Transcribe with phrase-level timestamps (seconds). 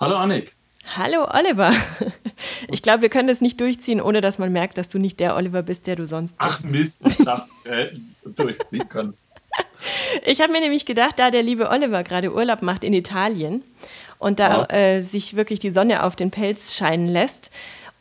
[0.00, 0.54] Hallo Annik.
[0.96, 1.72] Hallo Oliver.
[2.68, 5.34] Ich glaube, wir können das nicht durchziehen, ohne dass man merkt, dass du nicht der
[5.34, 6.50] Oliver bist, der du sonst bist.
[6.50, 9.14] Ach Mist, ich dachte, wir hätten es durchziehen können.
[10.24, 13.62] Ich habe mir nämlich gedacht, da der liebe Oliver gerade Urlaub macht in Italien
[14.18, 14.70] und da ja.
[14.70, 17.50] äh, sich wirklich die Sonne auf den Pelz scheinen lässt,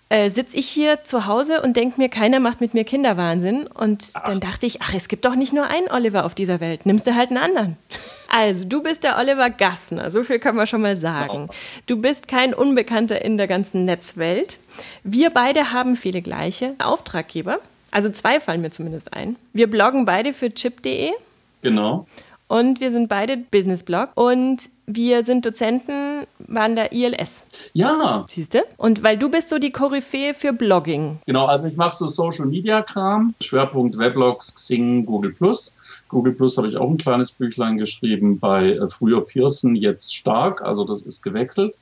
[0.10, 3.68] äh, sitze ich hier zu Hause und denke mir, keiner macht mit mir Kinderwahnsinn.
[3.68, 4.24] Und ach.
[4.26, 6.86] dann dachte ich, ach, es gibt doch nicht nur einen Oliver auf dieser Welt.
[6.86, 7.78] Nimmst du halt einen anderen.
[8.32, 11.50] Also, du bist der Oliver Gassner, so viel können wir schon mal sagen.
[11.88, 14.60] Du bist kein Unbekannter in der ganzen Netzwelt.
[15.04, 17.58] Wir beide haben viele gleiche Auftraggeber.
[17.90, 19.36] Also zwei fallen mir zumindest ein.
[19.52, 21.10] Wir bloggen beide für chip.de.
[21.64, 22.06] Genau.
[22.48, 24.12] Und wir sind beide Business-Blog.
[24.14, 27.44] Und wir sind Dozenten an der ILS.
[27.74, 28.26] Ja.
[28.28, 28.60] Siehst du?
[28.78, 31.20] Und weil du bist so die Koryphäe für Blogging.
[31.28, 33.36] Genau, also ich mache so Social-Media-Kram.
[33.40, 35.36] Schwerpunkt Weblogs, Xing, Google+.
[36.08, 40.64] Google Plus habe ich auch ein kleines Büchlein geschrieben bei äh, früher Pearson, jetzt stark,
[40.64, 41.78] also das ist gewechselt.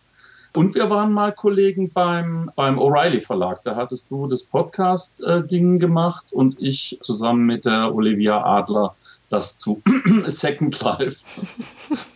[0.53, 3.63] Und wir waren mal Kollegen beim, beim O'Reilly Verlag.
[3.63, 8.95] Da hattest du das Podcast-Ding gemacht und ich zusammen mit der Olivia Adler
[9.29, 9.81] das zu
[10.27, 11.23] Second Life.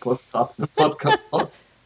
[0.00, 1.18] Podcast.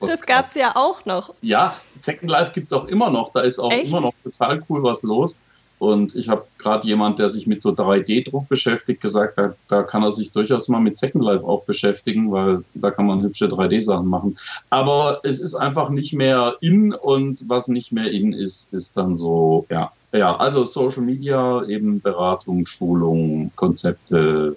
[0.01, 1.33] Das gab es ja auch noch.
[1.41, 3.33] Ja, Second Life gibt es auch immer noch.
[3.33, 3.89] Da ist auch Echt?
[3.89, 5.41] immer noch total cool was los.
[5.79, 10.03] Und ich habe gerade jemand, der sich mit so 3D-Druck beschäftigt, gesagt, da, da kann
[10.03, 14.07] er sich durchaus mal mit Second Life auch beschäftigen, weil da kann man hübsche 3D-Sachen
[14.07, 14.39] machen.
[14.71, 19.17] Aber es ist einfach nicht mehr in und was nicht mehr in ist, ist dann
[19.17, 19.93] so, ja.
[20.13, 24.57] Ja, also Social Media, eben Beratung, Schulung, Konzepte,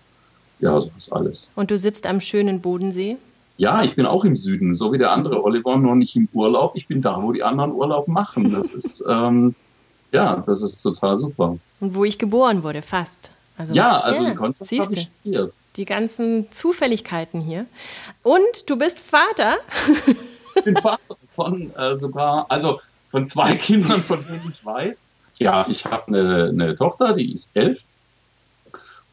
[0.60, 1.52] ja, sowas alles.
[1.56, 3.18] Und du sitzt am schönen Bodensee?
[3.58, 6.72] Ja, ich bin auch im Süden, so wie der andere Oliver, nur nicht im Urlaub.
[6.76, 8.52] Ich bin da, wo die anderen Urlaub machen.
[8.52, 9.54] Das ist, ähm,
[10.12, 11.58] ja, das ist total super.
[11.80, 13.18] Und wo ich geboren wurde, fast.
[13.58, 15.54] Also, ja, also ja, in Konstanz habe ich studiert.
[15.76, 17.66] Die ganzen Zufälligkeiten hier.
[18.24, 19.58] Und du bist Vater.
[20.56, 25.12] ich bin Vater von äh, sogar, also von zwei Kindern, von denen ich weiß.
[25.40, 27.82] Ja, ich habe eine, eine Tochter, die ist elf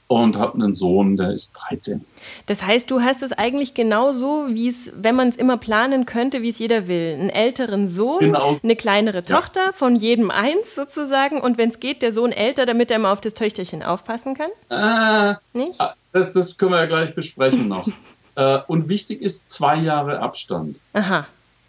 [0.09, 2.05] und habe einen Sohn, der ist 13.
[2.47, 6.43] Das heißt, du hast es eigentlich genauso, wie es, wenn man es immer planen könnte,
[6.43, 7.15] wie es jeder will.
[7.15, 8.59] Einen älteren Sohn, genau.
[8.63, 9.73] eine kleinere Tochter, ja.
[9.73, 11.41] von jedem eins sozusagen.
[11.41, 14.51] Und wenn es geht, der Sohn älter, damit er mal auf das Töchterchen aufpassen kann?
[14.71, 15.81] Äh, Nicht?
[15.81, 17.89] Ah, das, das können wir ja gleich besprechen noch.
[18.37, 20.79] äh, und wichtig ist zwei Jahre Abstand.
[20.93, 21.27] Aha.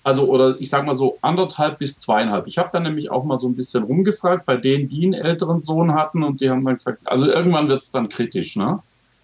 [0.07, 2.47] Also, oder ich sag mal so anderthalb bis zweieinhalb.
[2.47, 5.59] Ich habe dann nämlich auch mal so ein bisschen rumgefragt bei denen, die einen älteren
[5.59, 8.79] Sohn hatten und die haben dann gesagt, also irgendwann wird es dann kritisch, ne?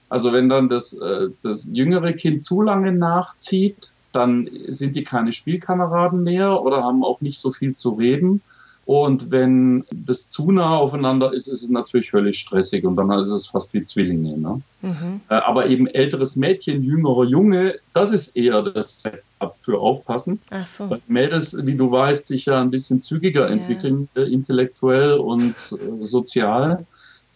[0.10, 5.32] Also wenn dann das, äh, das jüngere Kind zu lange nachzieht, dann sind die keine
[5.32, 8.42] Spielkameraden mehr oder haben auch nicht so viel zu reden.
[8.86, 13.28] Und wenn das zu nah aufeinander ist, ist es natürlich völlig stressig und dann ist
[13.28, 14.38] es fast wie Zwillinge.
[14.38, 14.62] Ne?
[14.82, 15.22] Mhm.
[15.30, 20.40] Äh, aber eben älteres Mädchen, jüngerer Junge, das ist eher das Setup für Aufpassen.
[20.50, 20.90] Ach so.
[20.90, 23.54] Weil Mädels, wie du weißt, sich ja ein bisschen zügiger ja.
[23.54, 26.86] entwickeln, äh, intellektuell und äh, sozial.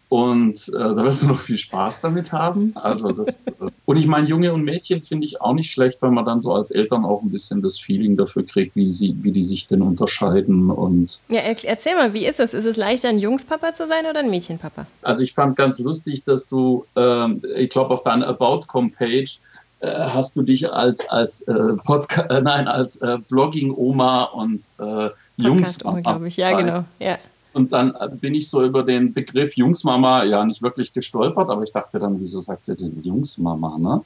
[0.10, 2.72] Und äh, da wirst du noch viel Spaß damit haben.
[2.76, 3.54] Also das, äh,
[3.86, 6.54] und ich meine, Junge und Mädchen finde ich auch nicht schlecht, weil man dann so
[6.54, 9.82] als Eltern auch ein bisschen das Feeling dafür kriegt, wie, sie, wie die sich denn
[9.82, 10.70] unterscheiden.
[10.70, 12.54] Und ja, erzähl mal, wie ist es?
[12.54, 14.86] Ist es leichter, ein Jungspapa zu sein oder ein Mädchenpapa?
[15.02, 19.40] Also ich fand ganz lustig, dass du, ähm, ich glaube, auf deiner About-Com-Page
[19.82, 21.54] äh, hast du dich als, als, äh,
[21.84, 26.00] Podcast, äh, nein, als äh, Blogging-Oma und äh, Jungsmama.
[26.00, 26.38] glaube ich.
[26.38, 26.86] Ja, genau.
[27.00, 27.18] Ja.
[27.58, 31.72] Und dann bin ich so über den Begriff Jungsmama ja nicht wirklich gestolpert, aber ich
[31.72, 34.04] dachte dann, wieso sagt sie denn Jungsmama, ne?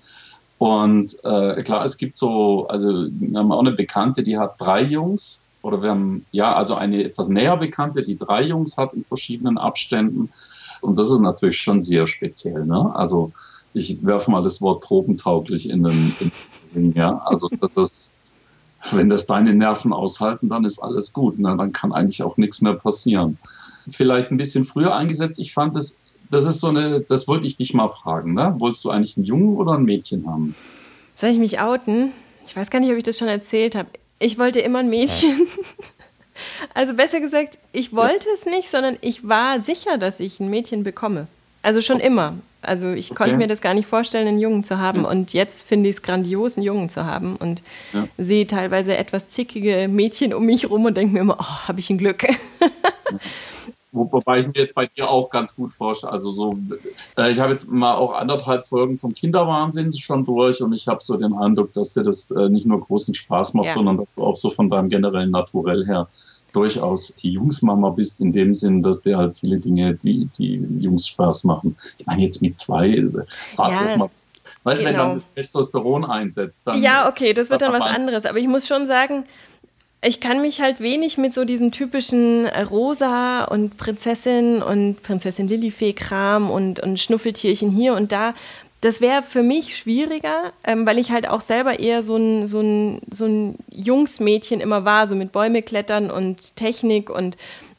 [0.57, 4.83] Und äh, klar, es gibt so, also wir haben auch eine Bekannte, die hat drei
[4.83, 5.43] Jungs.
[5.63, 9.57] Oder wir haben, ja, also eine etwas näher Bekannte, die drei Jungs hat in verschiedenen
[9.57, 10.29] Abständen.
[10.81, 12.95] Und das ist natürlich schon sehr speziell, ne?
[12.95, 13.33] Also
[13.73, 16.31] ich werfe mal das Wort tropentauglich in den, in
[16.73, 17.21] den ja.
[17.25, 18.17] Also das ist
[18.91, 21.39] wenn das deine Nerven aushalten, dann ist alles gut.
[21.39, 21.55] Ne?
[21.57, 23.37] Dann kann eigentlich auch nichts mehr passieren.
[23.89, 25.39] Vielleicht ein bisschen früher eingesetzt.
[25.39, 25.99] Ich fand das,
[26.29, 28.33] das ist so eine, das wollte ich dich mal fragen.
[28.33, 28.55] Ne?
[28.57, 30.55] Wolltest du eigentlich einen Jungen oder ein Mädchen haben?
[31.15, 32.11] Soll ich mich outen?
[32.47, 33.89] Ich weiß gar nicht, ob ich das schon erzählt habe.
[34.19, 35.35] Ich wollte immer ein Mädchen.
[36.73, 40.83] Also besser gesagt, ich wollte es nicht, sondern ich war sicher, dass ich ein Mädchen
[40.83, 41.27] bekomme.
[41.61, 42.33] Also schon immer.
[42.61, 43.17] Also ich okay.
[43.17, 45.03] konnte mir das gar nicht vorstellen, einen Jungen zu haben.
[45.03, 45.09] Ja.
[45.09, 47.35] Und jetzt finde ich es grandios, einen Jungen zu haben.
[47.35, 47.61] Und
[47.93, 48.07] ja.
[48.17, 51.89] sehe teilweise etwas zickige Mädchen um mich rum und denke mir immer, oh, habe ich
[51.89, 52.25] ein Glück.
[53.93, 56.13] Wobei ich mir jetzt bei dir auch ganz gut vorstelle.
[56.13, 56.57] Also so,
[57.17, 61.03] äh, ich habe jetzt mal auch anderthalb Folgen vom Kinderwahnsinn schon durch und ich habe
[61.03, 63.73] so den Eindruck, dass dir das äh, nicht nur großen Spaß macht, ja.
[63.73, 66.07] sondern dass du auch so von deinem generellen Naturell her
[66.53, 71.07] durchaus die Jungsmama bist, in dem Sinn, dass dir halt viele Dinge, die, die Jungs
[71.07, 71.77] Spaß machen.
[71.97, 73.11] Ich meine, jetzt mit zwei, äh,
[73.57, 73.97] ja.
[73.97, 74.09] mal
[74.63, 74.93] Weißt du, genau.
[74.93, 75.13] wenn dann genau.
[75.15, 76.81] das Testosteron einsetzt, dann.
[76.81, 78.25] Ja, okay, das wird dann was anderes.
[78.25, 79.25] Aber ich muss schon sagen,
[80.03, 86.49] ich kann mich halt wenig mit so diesen typischen Rosa und Prinzessin und Prinzessin Lilifee-Kram
[86.49, 88.33] und, und Schnuffeltierchen hier und da.
[88.81, 92.61] Das wäre für mich schwieriger, ähm, weil ich halt auch selber eher so ein, so,
[92.61, 97.37] ein, so ein Jungsmädchen immer war, so mit Bäume klettern und Technik und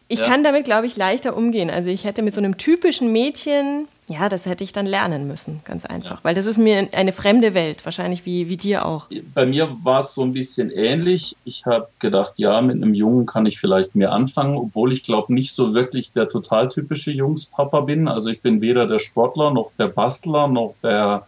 [0.09, 0.27] ich ja.
[0.27, 1.71] kann damit, glaube ich, leichter umgehen.
[1.71, 5.61] Also ich hätte mit so einem typischen Mädchen, ja, das hätte ich dann lernen müssen,
[5.65, 6.19] ganz einfach.
[6.19, 6.21] Ja.
[6.23, 9.07] Weil das ist mir eine fremde Welt, wahrscheinlich wie, wie dir auch.
[9.35, 11.37] Bei mir war es so ein bisschen ähnlich.
[11.45, 15.33] Ich habe gedacht, ja, mit einem Jungen kann ich vielleicht mehr anfangen, obwohl ich glaube
[15.33, 18.09] nicht so wirklich der total typische Jungspapa bin.
[18.09, 21.27] Also ich bin weder der Sportler noch der Bastler noch der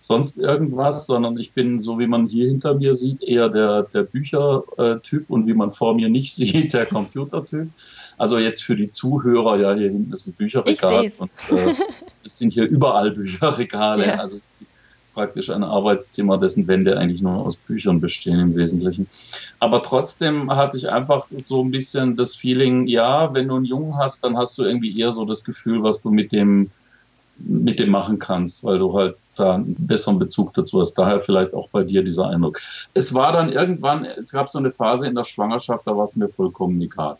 [0.00, 4.04] sonst irgendwas, sondern ich bin, so wie man hier hinter mir sieht, eher der, der
[4.04, 7.68] Büchertyp und wie man vor mir nicht sieht, der Computertyp.
[8.16, 11.74] Also jetzt für die Zuhörer, ja, hier hinten ist ein Bücherregal und äh,
[12.28, 14.06] es sind hier überall Bücherregale.
[14.08, 14.14] Ja.
[14.20, 14.40] Also
[15.14, 19.08] praktisch ein Arbeitszimmer, dessen Wände eigentlich nur aus Büchern bestehen im Wesentlichen.
[19.58, 23.96] Aber trotzdem hatte ich einfach so ein bisschen das Feeling, ja, wenn du einen Jungen
[23.96, 26.70] hast, dann hast du irgendwie eher so das Gefühl, was du mit dem,
[27.38, 30.94] mit dem machen kannst, weil du halt da einen besseren Bezug dazu hast.
[30.94, 32.60] Daher vielleicht auch bei dir dieser Eindruck.
[32.94, 36.14] Es war dann irgendwann, es gab so eine Phase in der Schwangerschaft, da war es
[36.14, 37.16] mir vollkommen egal.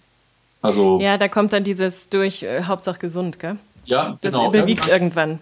[0.62, 3.56] Also, ja, da kommt dann dieses durch äh, Hauptsache gesund, gell?
[3.88, 4.48] Ja, das genau.
[4.48, 5.40] überwiegt irgendwann.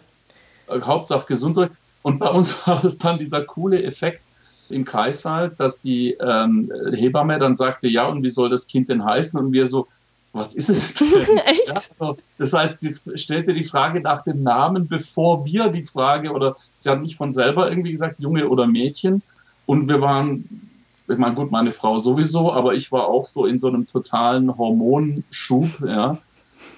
[0.68, 0.80] irgendwann.
[0.80, 1.70] Äh, Hauptsache gesund.
[2.02, 4.22] Und bei uns war es dann dieser coole Effekt
[4.68, 9.04] im Kreissaal, dass die ähm, Hebamme dann sagte, ja, und wie soll das Kind denn
[9.04, 9.38] heißen?
[9.38, 9.86] Und wir so,
[10.32, 11.08] was ist es denn?
[11.46, 11.68] Echt?
[11.68, 16.32] Ja, also, das heißt, sie stellte die Frage nach dem Namen, bevor wir die Frage,
[16.32, 19.22] oder sie hat nicht von selber irgendwie gesagt, Junge oder Mädchen.
[19.66, 20.66] Und wir waren
[21.08, 24.56] ich meine, gut, meine Frau sowieso, aber ich war auch so in so einem totalen
[24.56, 26.18] Hormonschub, ja,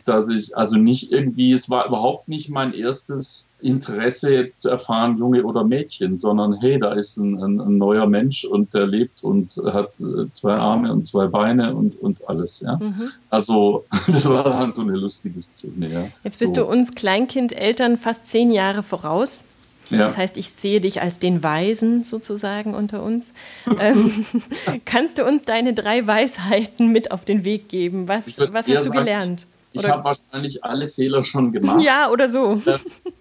[0.08, 5.18] dass ich also nicht irgendwie, es war überhaupt nicht mein erstes Interesse jetzt zu erfahren,
[5.18, 9.22] Junge oder Mädchen, sondern hey, da ist ein, ein, ein neuer Mensch und der lebt
[9.22, 12.76] und hat äh, zwei Arme und zwei Beine und, und alles, ja.
[12.76, 13.10] Mhm.
[13.30, 16.08] Also, das war dann so eine lustige Szene, ja.
[16.24, 16.62] Jetzt bist so.
[16.62, 19.44] du uns Kleinkindeltern fast zehn Jahre voraus.
[19.90, 19.98] Ja.
[19.98, 23.32] Das heißt, ich sehe dich als den Weisen sozusagen unter uns.
[23.80, 24.24] ähm,
[24.84, 28.08] kannst du uns deine drei Weisheiten mit auf den Weg geben?
[28.08, 29.46] Was, was hast du sagen, gelernt?
[29.78, 31.82] Ich, ich habe wahrscheinlich alle Fehler schon gemacht.
[31.82, 32.60] Ja, oder so.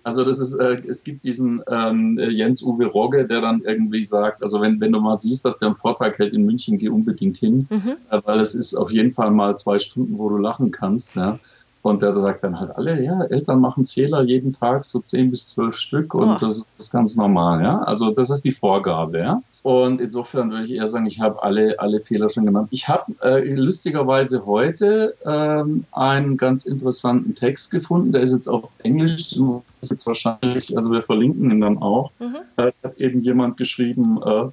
[0.04, 4.62] Also das ist, äh, es gibt diesen ähm, Jens-Uwe Rogge, der dann irgendwie sagt, also
[4.62, 7.68] wenn, wenn du mal siehst, dass der einen Vortrag hält in München, geh unbedingt hin,
[7.70, 7.98] mhm.
[8.10, 11.16] äh, weil es ist auf jeden Fall mal zwei Stunden, wo du lachen kannst.
[11.16, 11.40] Ja.
[11.82, 15.48] Und der sagt dann halt alle, ja, Eltern machen Fehler jeden Tag, so zehn bis
[15.48, 16.38] zwölf Stück und oh.
[16.40, 17.80] das ist ganz normal, ja.
[17.80, 19.42] Also das ist die Vorgabe, ja.
[19.68, 22.70] Und insofern würde ich eher sagen, ich habe alle, alle Fehler schon gemacht.
[22.72, 28.70] Ich habe äh, lustigerweise heute ähm, einen ganz interessanten Text gefunden, der ist jetzt auf
[28.84, 29.38] Englisch,
[29.82, 32.12] jetzt wahrscheinlich, also wir verlinken ihn dann auch.
[32.20, 32.38] Mhm.
[32.56, 34.46] Da hat eben jemand geschrieben, äh,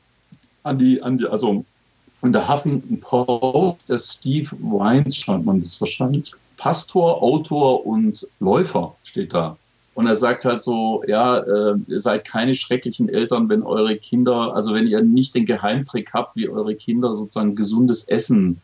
[0.64, 1.64] an die, an die, also
[2.22, 8.96] in der Huffington Post, der Steve Wines schreibt man das wahrscheinlich, Pastor, Autor und Läufer
[9.05, 9.56] steht da.
[9.94, 14.55] Und er sagt halt so, ja, äh, ihr seid keine schrecklichen Eltern, wenn eure Kinder,
[14.55, 18.61] also wenn ihr nicht den Geheimtrick habt, wie eure Kinder sozusagen gesundes Essen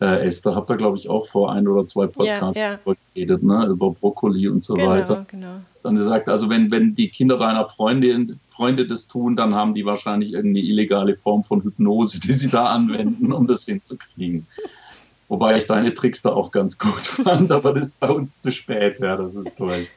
[0.00, 0.44] äh, esst.
[0.44, 2.94] Da habt ihr, glaube ich, auch vor ein oder zwei Podcasts ja, ja.
[3.14, 5.24] geredet, ne, über Brokkoli und so genau, weiter.
[5.30, 5.60] Genau.
[5.82, 9.74] Und er sagt, also wenn, wenn die Kinder deiner Freundin, Freunde das tun, dann haben
[9.74, 14.46] die wahrscheinlich irgendeine illegale Form von Hypnose, die sie da anwenden, um das hinzukriegen.
[15.28, 18.52] Wobei ich deine Tricks da auch ganz gut fand, aber das ist bei uns zu
[18.52, 19.88] spät, ja, das ist durch.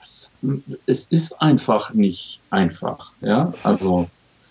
[0.86, 4.08] Es ist einfach nicht einfach, ja, also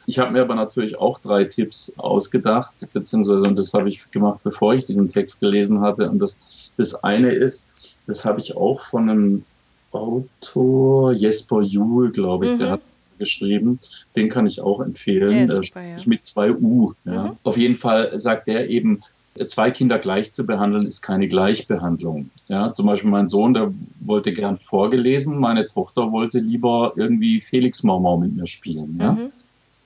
[0.06, 4.38] ich habe mir aber natürlich auch drei Tipps ausgedacht, beziehungsweise, und das habe ich gemacht,
[4.44, 6.08] bevor ich diesen Text gelesen hatte.
[6.08, 6.38] Und das,
[6.76, 7.68] das eine ist,
[8.06, 9.44] das habe ich auch von einem
[9.90, 12.58] Autor, Jesper Juhl, glaube ich, mhm.
[12.58, 12.80] der hat
[13.18, 13.80] geschrieben.
[14.14, 15.48] Den kann ich auch empfehlen.
[15.48, 15.96] Super, ja.
[16.04, 16.92] Mit zwei U.
[17.04, 17.24] Ja.
[17.24, 17.36] Mhm.
[17.42, 19.02] Auf jeden Fall sagt er eben,
[19.46, 22.30] zwei Kinder gleich zu behandeln, ist keine Gleichbehandlung.
[22.48, 27.82] Ja, zum Beispiel mein Sohn, der wollte gern vorgelesen, meine Tochter wollte lieber irgendwie Felix
[27.82, 28.98] Maumau mit mir spielen.
[29.00, 29.12] Ja?
[29.12, 29.32] Mhm.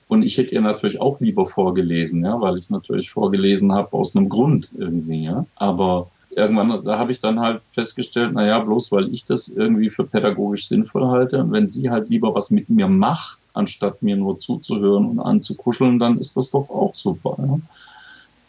[0.07, 4.15] Und ich hätte ihr natürlich auch lieber vorgelesen, ja, weil ich natürlich vorgelesen habe aus
[4.15, 5.23] einem Grund irgendwie.
[5.23, 5.45] Ja?
[5.55, 10.03] Aber irgendwann, da habe ich dann halt festgestellt, naja, bloß weil ich das irgendwie für
[10.03, 15.05] pädagogisch sinnvoll halte wenn sie halt lieber was mit mir macht, anstatt mir nur zuzuhören
[15.07, 17.35] und anzukuscheln, dann ist das doch auch super.
[17.37, 17.59] Ja?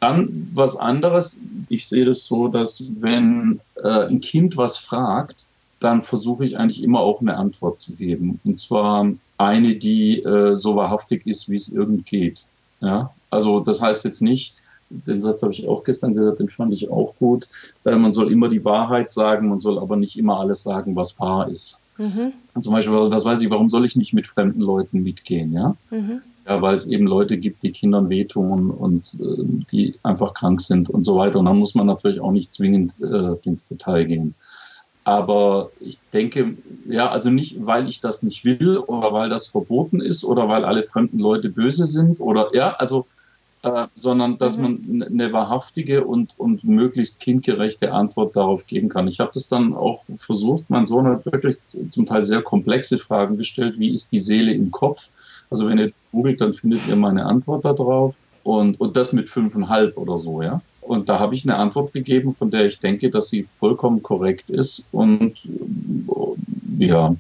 [0.03, 5.45] Dann was anderes, ich sehe das so, dass wenn äh, ein Kind was fragt,
[5.79, 8.41] dann versuche ich eigentlich immer auch eine Antwort zu geben.
[8.43, 9.07] Und zwar
[9.39, 12.43] eine, die äh, so wahrhaftig ist, wie es irgend geht.
[12.81, 13.15] Ja?
[13.31, 14.57] Also das heißt jetzt nicht,
[14.91, 17.47] den Satz habe ich auch gestern gehört, den fand ich auch gut.
[17.85, 21.21] Äh, man soll immer die Wahrheit sagen, man soll aber nicht immer alles sagen, was
[21.21, 21.85] wahr ist.
[21.97, 22.33] Mhm.
[22.61, 25.77] Zum Beispiel, was weiß ich, warum soll ich nicht mit fremden Leuten mitgehen, ja?
[25.91, 26.23] Mhm.
[26.47, 30.91] Ja, weil es eben Leute gibt, die Kindern wehtun und äh, die einfach krank sind
[30.91, 31.39] und so weiter.
[31.39, 34.35] Und dann muss man natürlich auch nicht zwingend äh, ins Detail gehen.
[35.05, 36.57] Aber ich denke,
[36.87, 40.65] ja, also nicht, weil ich das nicht will oder weil das verboten ist oder weil
[40.65, 43.07] alle fremden Leute böse sind oder ja, also,
[43.63, 44.63] äh, sondern dass mhm.
[44.63, 49.09] man eine wahrhaftige und, und möglichst kindgerechte Antwort darauf geben kann.
[49.09, 50.71] Ich habe das dann auch versucht.
[50.71, 53.81] Mein Sohn hat wirklich zum Teil sehr komplexe Fragen gestellt.
[53.81, 55.11] Wie ist die Seele im Kopf?
[55.53, 58.15] Also wenn ihr googelt, dann findet ihr meine Antwort darauf.
[58.43, 60.63] Und, und das mit fünfeinhalb oder so, ja.
[60.81, 64.49] Und da habe ich eine Antwort gegeben, von der ich denke, dass sie vollkommen korrekt
[64.49, 65.35] ist und
[66.79, 67.15] ja,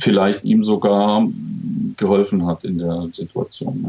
[0.00, 1.28] vielleicht ihm sogar
[1.98, 3.84] geholfen hat in der Situation.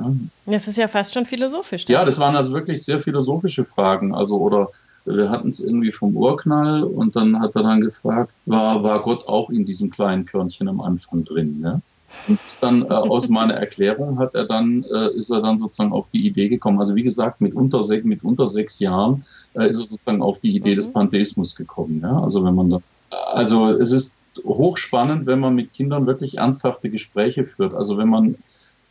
[0.46, 0.52] Ja.
[0.54, 1.86] Das ist ja fast schon philosophisch.
[1.88, 4.14] Ja, das waren also wirklich sehr philosophische Fragen.
[4.14, 4.70] Also, oder
[5.06, 9.28] wir hatten es irgendwie vom Urknall und dann hat er dann gefragt, war, war Gott
[9.28, 11.62] auch in diesem kleinen Körnchen am Anfang drin?
[11.64, 11.80] Ja?
[12.28, 16.10] Und dann äh, aus meiner Erklärung hat er dann, äh, ist er dann sozusagen auf
[16.10, 16.80] die Idee gekommen.
[16.80, 20.40] Also wie gesagt, mit unter, sech, mit unter sechs Jahren äh, ist er sozusagen auf
[20.40, 20.76] die Idee mhm.
[20.78, 22.00] des Pantheismus gekommen.
[22.02, 22.22] Ja?
[22.22, 27.46] Also wenn man da, also es ist hochspannend, wenn man mit Kindern wirklich ernsthafte Gespräche
[27.46, 27.74] führt.
[27.74, 28.36] Also wenn man,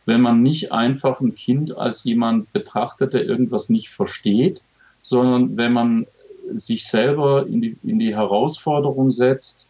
[0.05, 4.61] wenn man nicht einfach ein Kind als jemand betrachtet, der irgendwas nicht versteht,
[5.01, 6.07] sondern wenn man
[6.53, 9.66] sich selber in die, in die Herausforderung setzt,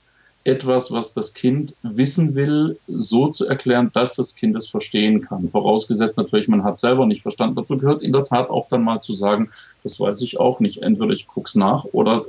[0.48, 5.50] etwas, was das Kind wissen will, so zu erklären, dass das Kind es verstehen kann.
[5.50, 7.58] Vorausgesetzt natürlich, man hat selber nicht verstanden.
[7.58, 9.50] Dazu gehört in der Tat auch dann mal zu sagen,
[9.84, 10.82] das weiß ich auch nicht.
[10.82, 12.24] Entweder ich gucke es nach oder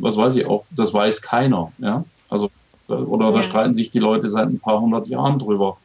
[0.00, 1.70] was weiß ich auch, das weiß keiner.
[1.78, 2.04] Ja?
[2.28, 2.50] Also,
[2.88, 3.32] oder ja.
[3.32, 5.76] da streiten sich die Leute seit ein paar hundert Jahren drüber,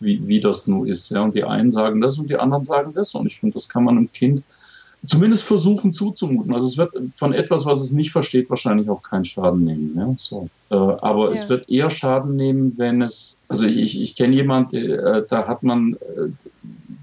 [0.00, 1.10] wie, wie das nun ist.
[1.10, 1.20] Ja?
[1.20, 3.14] Und die einen sagen das und die anderen sagen das.
[3.14, 4.42] Und ich finde, das kann man einem Kind
[5.06, 6.52] zumindest versuchen zuzumuten.
[6.52, 9.94] Also es wird von etwas, was es nicht versteht, wahrscheinlich auch keinen Schaden nehmen.
[9.96, 10.14] Ja?
[10.18, 10.48] So.
[10.70, 11.32] Äh, aber ja.
[11.32, 15.46] es wird eher Schaden nehmen, wenn es, also ich, ich, ich kenne jemanden, äh, da
[15.46, 16.28] hat man, äh,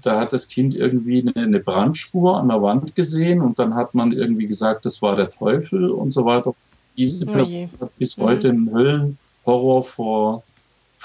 [0.02, 3.94] da hat das Kind irgendwie eine, eine, Brandspur an der Wand gesehen und dann hat
[3.94, 6.54] man irgendwie gesagt, das war der Teufel und so weiter.
[6.96, 10.42] Diese oh Person oh hat bis heute einen Höllenhorror vor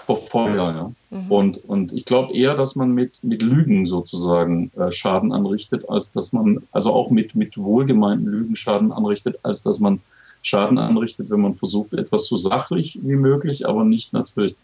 [0.05, 0.93] vor Feuer.
[1.11, 1.17] Ja.
[1.17, 1.31] Mhm.
[1.31, 6.11] Und, und ich glaube eher, dass man mit, mit Lügen sozusagen äh, Schaden anrichtet, als
[6.11, 9.99] dass man, also auch mit, mit wohlgemeinten Lügen Schaden anrichtet, als dass man
[10.43, 14.55] Schaden anrichtet, wenn man versucht, etwas so sachlich wie möglich, aber nicht natürlich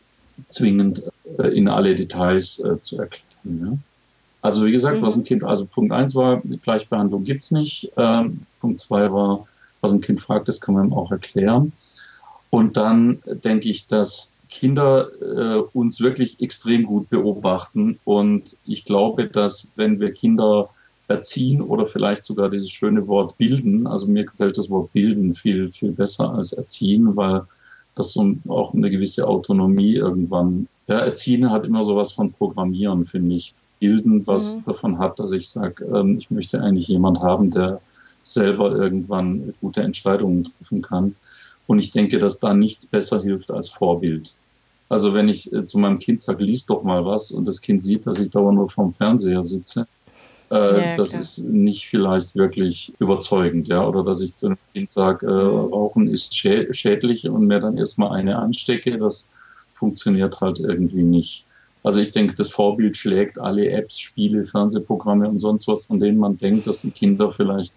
[0.50, 1.04] zwingend
[1.38, 3.24] äh, in alle Details äh, zu erklären.
[3.44, 3.78] Ja.
[4.42, 5.04] Also wie gesagt, mhm.
[5.04, 7.92] was ein Kind, also Punkt eins war, Gleichbehandlung gibt's nicht.
[7.98, 9.48] Ähm, Punkt zwei war,
[9.82, 11.74] was ein Kind fragt, das kann man ihm auch erklären.
[12.50, 18.00] Und dann denke ich, dass Kinder äh, uns wirklich extrem gut beobachten.
[18.06, 20.70] Und ich glaube, dass wenn wir Kinder
[21.08, 25.70] erziehen oder vielleicht sogar dieses schöne Wort bilden, also mir gefällt das Wort bilden viel,
[25.70, 27.42] viel besser als erziehen, weil
[27.96, 33.36] das so auch eine gewisse Autonomie irgendwann, ja, erziehen hat immer sowas von Programmieren, finde
[33.36, 33.54] ich.
[33.80, 34.64] Bilden, was mhm.
[34.66, 37.82] davon hat, dass ich sage, ähm, ich möchte eigentlich jemand haben, der
[38.22, 41.16] selber irgendwann gute Entscheidungen treffen kann.
[41.68, 44.34] Und ich denke, dass da nichts besser hilft als Vorbild.
[44.94, 47.82] Also wenn ich äh, zu meinem Kind sage, lies doch mal was und das Kind
[47.84, 49.88] sieht, dass ich dauernd nur vorm Fernseher sitze,
[50.52, 50.56] äh,
[50.92, 51.22] ja, das klar.
[51.22, 53.88] ist nicht vielleicht wirklich überzeugend, ja.
[53.88, 55.74] Oder dass ich zu einem Kind sage, äh, mhm.
[55.74, 59.32] Rauchen ist schä schädlich und mir dann erstmal eine anstecke, das
[59.74, 61.46] funktioniert halt irgendwie nicht.
[61.82, 66.20] Also ich denke, das Vorbild schlägt alle Apps, Spiele, Fernsehprogramme und sonst was, von denen
[66.20, 67.74] man denkt, dass die Kinder vielleicht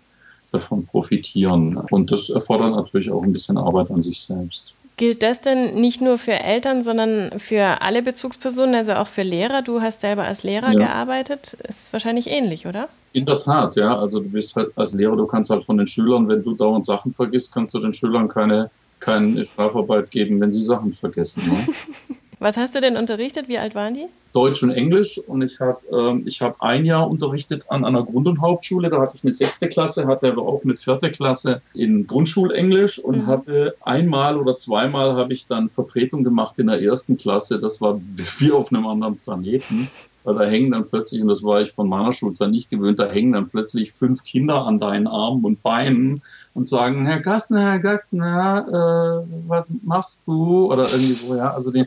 [0.52, 1.78] davon profitieren.
[1.90, 4.75] Und das erfordert natürlich auch ein bisschen Arbeit an sich selbst.
[4.96, 9.60] Gilt das denn nicht nur für Eltern, sondern für alle Bezugspersonen, also auch für Lehrer?
[9.60, 10.86] Du hast selber als Lehrer ja.
[10.86, 11.54] gearbeitet.
[11.68, 12.88] Ist wahrscheinlich ähnlich, oder?
[13.12, 13.98] In der Tat, ja.
[13.98, 16.86] Also du bist halt als Lehrer, du kannst halt von den Schülern, wenn du dauernd
[16.86, 21.42] Sachen vergisst, kannst du den Schülern keine, keine Strafarbeit geben, wenn sie Sachen vergessen.
[21.46, 22.16] Ne?
[22.46, 23.48] Was hast du denn unterrichtet?
[23.48, 24.06] Wie alt waren die?
[24.32, 28.40] Deutsch und Englisch und ich habe ähm, hab ein Jahr unterrichtet an einer Grund- und
[28.40, 28.88] Hauptschule.
[28.88, 33.22] Da hatte ich eine sechste Klasse, hatte aber auch eine vierte Klasse in Grundschulenglisch und
[33.22, 33.26] mhm.
[33.26, 37.58] hatte einmal oder zweimal habe ich dann Vertretung gemacht in der ersten Klasse.
[37.58, 38.00] Das war
[38.38, 39.90] wie auf einem anderen Planeten.
[40.22, 43.06] Weil da hängen dann plötzlich, und das war ich von meiner Schulzeit nicht gewöhnt, da
[43.08, 46.20] hängen dann plötzlich fünf Kinder an deinen Armen und Beinen
[46.52, 50.72] und sagen, Herr Gassner, Herr Gassner, äh, was machst du?
[50.72, 51.54] Oder irgendwie so, ja.
[51.54, 51.86] Also die,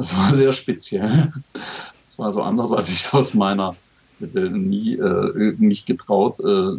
[0.00, 1.30] das war sehr speziell.
[1.52, 3.76] Das war so anders, als ich es aus meiner,
[4.18, 6.76] hätte nie äh, mich getraut, äh,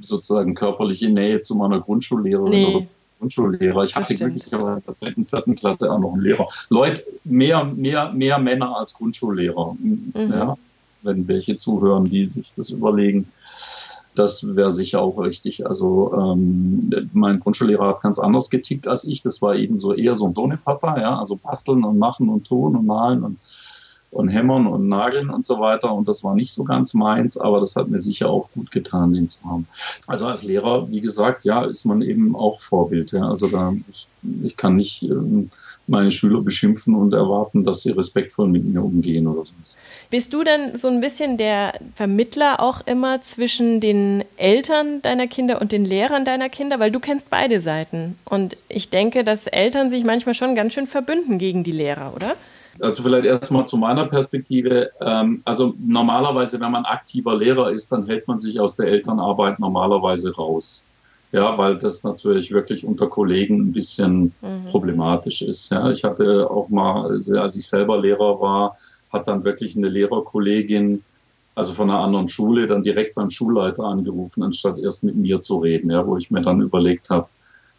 [0.00, 2.64] sozusagen körperliche Nähe zu meiner Grundschullehrerin nee.
[2.64, 2.86] oder
[3.18, 3.84] Grundschullehrer.
[3.84, 6.48] Ich hatte wirklich in der dritten, vierten Klasse auch noch einen Lehrer.
[6.70, 9.76] Leute, mehr, mehr, mehr Männer als Grundschullehrer.
[9.78, 10.12] Mhm.
[10.14, 10.56] Ja,
[11.02, 13.28] wenn welche zuhören, die sich das überlegen.
[14.14, 15.66] Das wäre sicher auch richtig.
[15.66, 19.22] Also ähm, mein Grundschullehrer hat ganz anders getickt als ich.
[19.22, 22.76] Das war eben so eher so ein Sohnepapa, ja, also basteln und machen und tun
[22.76, 23.38] und malen und
[24.12, 25.92] und Hämmern und Nageln und so weiter.
[25.92, 29.14] Und das war nicht so ganz meins, aber das hat mir sicher auch gut getan,
[29.14, 29.66] den zu haben.
[30.06, 33.12] Also als Lehrer, wie gesagt, ja, ist man eben auch Vorbild.
[33.12, 33.26] Ja.
[33.26, 34.06] Also da, ich,
[34.42, 35.50] ich kann nicht ähm,
[35.86, 39.52] meine Schüler beschimpfen und erwarten, dass sie respektvoll mit mir umgehen oder so.
[40.10, 45.60] Bist du dann so ein bisschen der Vermittler auch immer zwischen den Eltern deiner Kinder
[45.60, 46.78] und den Lehrern deiner Kinder?
[46.78, 48.18] Weil du kennst beide Seiten.
[48.24, 52.36] Und ich denke, dass Eltern sich manchmal schon ganz schön verbünden gegen die Lehrer, oder?
[52.80, 54.90] Also vielleicht erstmal zu meiner Perspektive.
[55.00, 59.58] Ähm, also normalerweise, wenn man aktiver Lehrer ist, dann hält man sich aus der Elternarbeit
[59.58, 60.88] normalerweise raus.
[61.32, 64.66] Ja, weil das natürlich wirklich unter Kollegen ein bisschen mhm.
[64.68, 65.70] problematisch ist.
[65.70, 68.76] Ja, ich hatte auch mal, als ich selber Lehrer war,
[69.10, 71.02] hat dann wirklich eine Lehrerkollegin,
[71.54, 75.58] also von einer anderen Schule, dann direkt beim Schulleiter angerufen, anstatt erst mit mir zu
[75.58, 77.28] reden, ja, wo ich mir dann überlegt habe,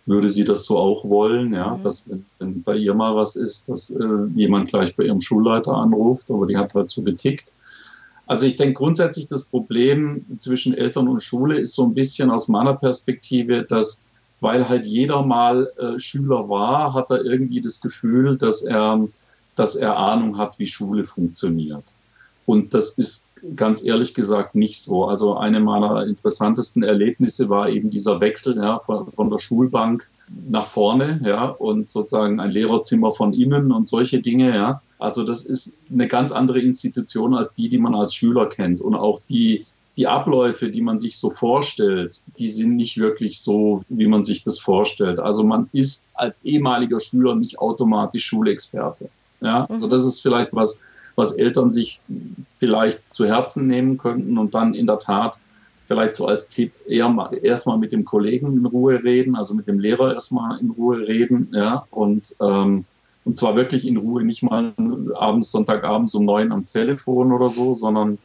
[0.06, 1.84] würde sie das so auch wollen, ja, mhm.
[1.84, 5.74] dass wenn, wenn, bei ihr mal was ist, dass äh, jemand gleich bei ihrem Schulleiter
[5.74, 7.46] anruft, aber die hat halt so getickt.
[8.34, 12.48] Also ich denke grundsätzlich, das Problem zwischen Eltern und Schule ist so ein bisschen aus
[12.48, 14.06] meiner Perspektive, dass
[14.40, 19.08] weil halt jeder mal äh, Schüler war, hat er irgendwie das Gefühl, dass er,
[19.56, 21.84] dass er Ahnung hat, wie Schule funktioniert.
[22.48, 25.06] Und das ist ganz ehrlich gesagt nicht so.
[25.06, 30.68] Also eine meiner interessantesten Erlebnisse war eben dieser Wechsel ja, von, von der Schulbank nach
[30.68, 34.82] vorne, ja, und sozusagen ein Lehrerzimmer von innen und solche Dinge, ja.
[35.00, 38.80] Also das ist eine ganz andere Institution als die, die man als Schüler kennt.
[38.80, 39.66] Und auch die,
[39.98, 44.44] die Abläufe, die man sich so vorstellt, die sind nicht wirklich so, wie man sich
[44.44, 45.20] das vorstellt.
[45.20, 49.10] Also man ist als ehemaliger Schüler nicht automatisch Schulexperte.
[49.42, 49.92] Ja, also mhm.
[49.92, 50.82] das ist vielleicht was,
[51.16, 52.00] was Eltern sich
[52.58, 55.38] vielleicht zu Herzen nehmen könnten und dann in der Tat
[55.88, 60.14] vielleicht so als Tipp erstmal mit dem Kollegen in Ruhe reden, also mit dem Lehrer
[60.14, 62.86] erstmal in Ruhe reden, ja, und ähm,
[63.26, 64.74] und zwar wirklich in Ruhe, nicht mal
[65.16, 68.18] abends, Sonntagabends um neun am Telefon oder so, sondern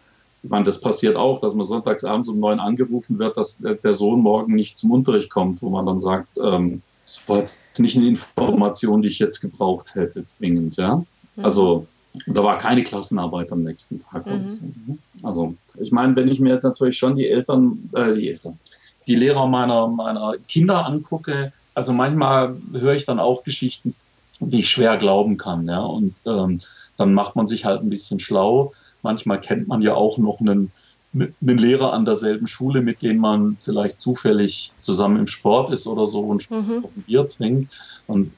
[0.42, 4.20] ich meine, das passiert auch, dass man sonntagsabends um neun angerufen wird, dass der Sohn
[4.20, 8.06] morgen nicht zum Unterricht kommt, wo man dann sagt, ähm, das war jetzt nicht eine
[8.06, 10.96] Information, die ich jetzt gebraucht hätte, zwingend, ja.
[11.36, 11.44] Mhm.
[11.44, 11.86] Also
[12.26, 14.26] da war keine Klassenarbeit am nächsten Tag.
[14.26, 14.74] Mhm.
[14.86, 14.98] Ne?
[15.22, 18.58] Also ich meine, wenn ich mir jetzt natürlich schon die Eltern, äh, die Eltern,
[19.06, 23.94] die Lehrer meiner, meiner Kinder angucke, also manchmal höre ich dann auch Geschichten
[24.40, 25.66] die ich schwer glauben kann.
[25.66, 25.80] Ja?
[25.80, 26.60] Und ähm,
[26.96, 28.72] dann macht man sich halt ein bisschen schlau.
[29.02, 30.72] Manchmal kennt man ja auch noch einen,
[31.14, 36.06] einen Lehrer an derselben Schule, mit dem man vielleicht zufällig zusammen im Sport ist oder
[36.06, 36.84] so und mhm.
[36.84, 37.72] auf ein Bier trinkt
[38.06, 38.32] und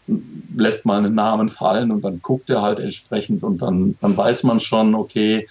[0.56, 4.44] lässt mal einen Namen fallen und dann guckt er halt entsprechend und dann, dann weiß
[4.44, 5.48] man schon, okay,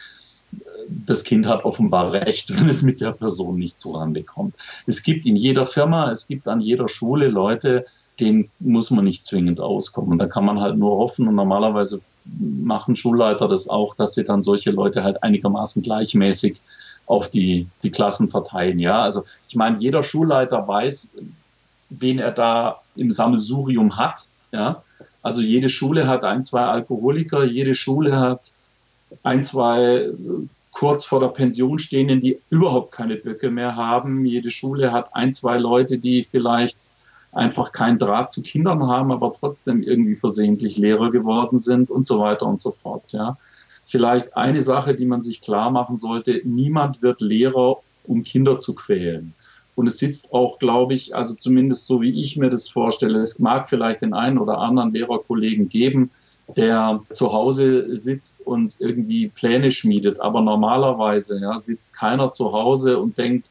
[0.88, 4.56] das Kind hat offenbar recht, wenn es mit der Person nicht zurande kommt.
[4.88, 7.86] Es gibt in jeder Firma, es gibt an jeder Schule Leute,
[8.20, 10.18] den muss man nicht zwingend auskommen.
[10.18, 14.44] Da kann man halt nur hoffen und normalerweise machen Schulleiter das auch, dass sie dann
[14.44, 16.60] solche Leute halt einigermaßen gleichmäßig
[17.10, 18.78] auf die, die Klassen verteilen.
[18.80, 21.18] Ja, also ich meine, jeder Schulleiter weiß,
[21.90, 24.28] wen er da im Sammelsurium hat.
[24.52, 24.84] Ja,
[25.24, 28.52] also jede Schule hat ein, zwei Alkoholiker, jede Schule hat
[29.24, 30.12] ein, zwei
[30.72, 34.24] kurz vor der Pension stehenden, die überhaupt keine Böcke mehr haben.
[34.26, 36.80] Jede Schule hat ein, zwei Leute, die vielleicht
[37.32, 42.20] einfach keinen Draht zu Kindern haben, aber trotzdem irgendwie versehentlich Lehrer geworden sind und so
[42.20, 43.12] weiter und so fort.
[43.14, 43.38] Ja.
[43.90, 48.76] Vielleicht eine Sache, die man sich klar machen sollte, niemand wird Lehrer, um Kinder zu
[48.76, 49.34] quälen.
[49.74, 53.40] Und es sitzt auch, glaube ich, also zumindest so wie ich mir das vorstelle, es
[53.40, 56.12] mag vielleicht den einen oder anderen Lehrerkollegen geben,
[56.56, 60.20] der zu Hause sitzt und irgendwie Pläne schmiedet.
[60.20, 63.50] Aber normalerweise ja, sitzt keiner zu Hause und denkt,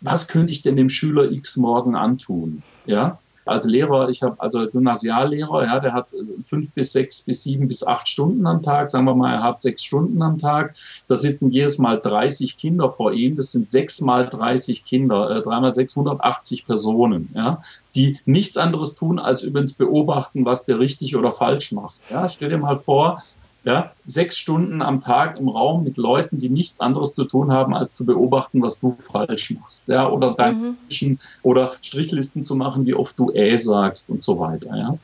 [0.00, 2.64] was könnte ich denn dem Schüler X morgen antun?
[2.86, 6.08] Ja, als Lehrer, ich habe also Gymnasiallehrer, ja, der hat
[6.44, 9.60] fünf bis sechs bis sieben bis acht Stunden am Tag, sagen wir mal, er hat
[9.60, 10.74] sechs Stunden am Tag.
[11.06, 13.36] Da sitzen jedes Mal 30 Kinder vor ihm.
[13.36, 17.62] Das sind sechs mal 30 Kinder, äh, dreimal 680 Personen, ja,
[17.94, 22.00] die nichts anderes tun, als übrigens beobachten, was der richtig oder falsch macht.
[22.10, 23.22] Ja, stell dir mal vor,
[23.64, 27.74] ja, sechs Stunden am Tag im Raum mit Leuten, die nichts anderes zu tun haben,
[27.74, 31.18] als zu beobachten, was du falsch machst, ja, oder dein mhm.
[31.42, 34.98] oder Strichlisten zu machen, wie oft du äh sagst und so weiter, ja.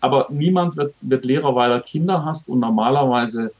[0.00, 3.52] Aber niemand wird, wird Lehrer, weil er Kinder hast und normalerweise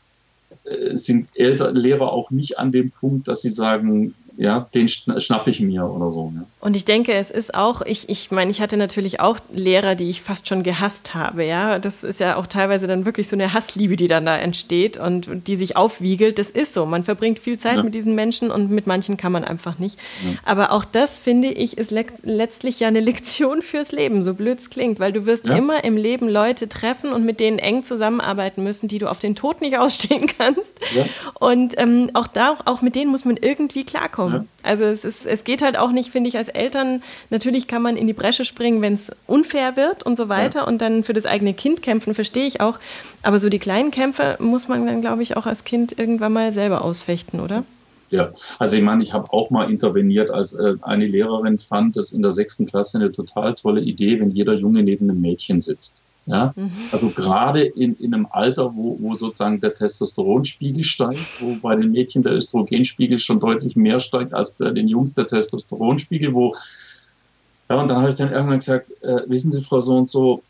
[0.64, 5.50] äh, sind Eltern, Lehrer auch nicht an dem Punkt, dass sie sagen, ja, den schnappe
[5.50, 6.32] ich mir oder so.
[6.34, 6.44] Ja.
[6.60, 10.10] Und ich denke, es ist auch, ich, ich meine, ich hatte natürlich auch Lehrer, die
[10.10, 11.78] ich fast schon gehasst habe, ja.
[11.78, 15.46] Das ist ja auch teilweise dann wirklich so eine Hassliebe, die dann da entsteht und
[15.46, 16.38] die sich aufwiegelt.
[16.38, 16.86] Das ist so.
[16.86, 17.82] Man verbringt viel Zeit ja.
[17.82, 19.98] mit diesen Menschen und mit manchen kann man einfach nicht.
[20.24, 20.38] Ja.
[20.44, 24.58] Aber auch das, finde ich, ist le letztlich ja eine Lektion fürs Leben, so blöd
[24.58, 28.62] es klingt, weil du wirst immer im Leben Leute treffen und mit denen eng zusammenarbeiten
[28.62, 30.78] müssen, die du auf den Tod nicht ausstehen kannst.
[31.38, 34.19] Und ähm, auch da, auch mit denen muss man irgendwie klarkommen.
[34.28, 34.44] Ja.
[34.62, 37.96] Also es, ist, es geht halt auch nicht, finde ich, als Eltern, natürlich kann man
[37.96, 40.66] in die Bresche springen, wenn es unfair wird und so weiter ja.
[40.66, 42.78] und dann für das eigene Kind kämpfen, verstehe ich auch.
[43.22, 46.52] Aber so die kleinen Kämpfe muss man dann, glaube ich, auch als Kind irgendwann mal
[46.52, 47.64] selber ausfechten, oder?
[48.10, 52.10] Ja, also ich meine, ich habe auch mal interveniert, als äh, eine Lehrerin fand das
[52.10, 56.04] in der sechsten Klasse eine total tolle Idee, wenn jeder Junge neben einem Mädchen sitzt.
[56.26, 56.52] Ja?
[56.56, 56.70] Mhm.
[56.92, 61.92] Also gerade in, in einem Alter, wo, wo sozusagen der Testosteronspiegel steigt, wo bei den
[61.92, 66.54] Mädchen der Östrogenspiegel schon deutlich mehr steigt als bei den Jungs der Testosteronspiegel, wo
[67.68, 70.42] ja, und dann habe ich dann irgendwann gesagt, äh, wissen Sie, Frau so und so,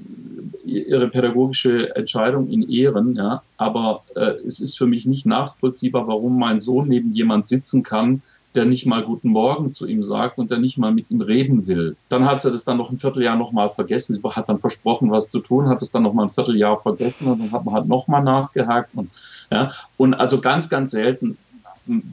[0.64, 6.38] Ihre pädagogische Entscheidung in Ehren, ja, aber äh, es ist für mich nicht nachvollziehbar, warum
[6.38, 8.22] mein Sohn neben jemand sitzen kann,
[8.54, 11.66] der nicht mal Guten Morgen zu ihm sagt und der nicht mal mit ihm reden
[11.66, 11.96] will.
[12.08, 14.14] Dann hat sie das dann noch ein Vierteljahr nochmal vergessen.
[14.14, 17.28] Sie hat dann versprochen, was zu tun, hat es dann noch mal ein Vierteljahr vergessen
[17.28, 18.90] und dann hat man halt nochmal nachgehakt.
[18.94, 19.10] Und,
[19.50, 21.36] ja, und also ganz, ganz selten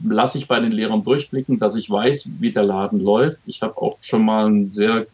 [0.04, 3.40] lasse ich bei den Lehrern durchblicken, dass ich weiß, wie der Laden läuft.
[3.46, 5.06] Ich habe auch schon mal ein sehr äh,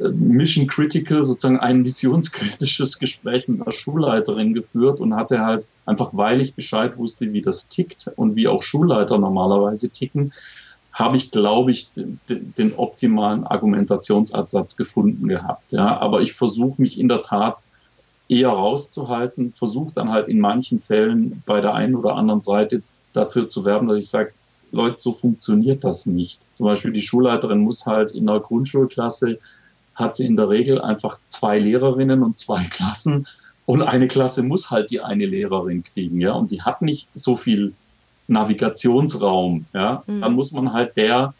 [0.00, 6.40] Mission Critical, sozusagen ein missionskritisches Gespräch mit einer Schulleiterin geführt und hatte halt einfach, weil
[6.40, 10.32] ich Bescheid wusste, wie das tickt und wie auch Schulleiter normalerweise ticken,
[10.92, 15.72] habe ich, glaube ich, den, den, optimalen Argumentationsansatz gefunden gehabt.
[15.72, 17.56] Ja, aber ich versuche mich in der Tat
[18.28, 22.82] eher rauszuhalten, versuche dann halt in manchen Fällen bei der einen oder anderen Seite
[23.12, 24.32] dafür zu werben, dass ich sage,
[24.70, 26.40] Leute, so funktioniert das nicht.
[26.52, 29.38] Zum Beispiel die Schulleiterin muss halt in einer Grundschulklasse
[29.98, 33.26] hat sie in der Regel einfach zwei Lehrerinnen und zwei Klassen.
[33.66, 36.32] Und eine Klasse muss halt die eine Lehrerin kriegen, ja.
[36.32, 37.74] Und die hat nicht so viel
[38.26, 40.02] Navigationsraum, ja.
[40.06, 40.20] Mhm.
[40.20, 41.34] Dann muss man halt der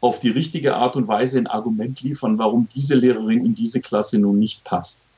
[0.00, 4.18] auf die richtige Art und Weise ein Argument liefern, warum diese Lehrerin in diese Klasse
[4.18, 5.08] nun nicht passt.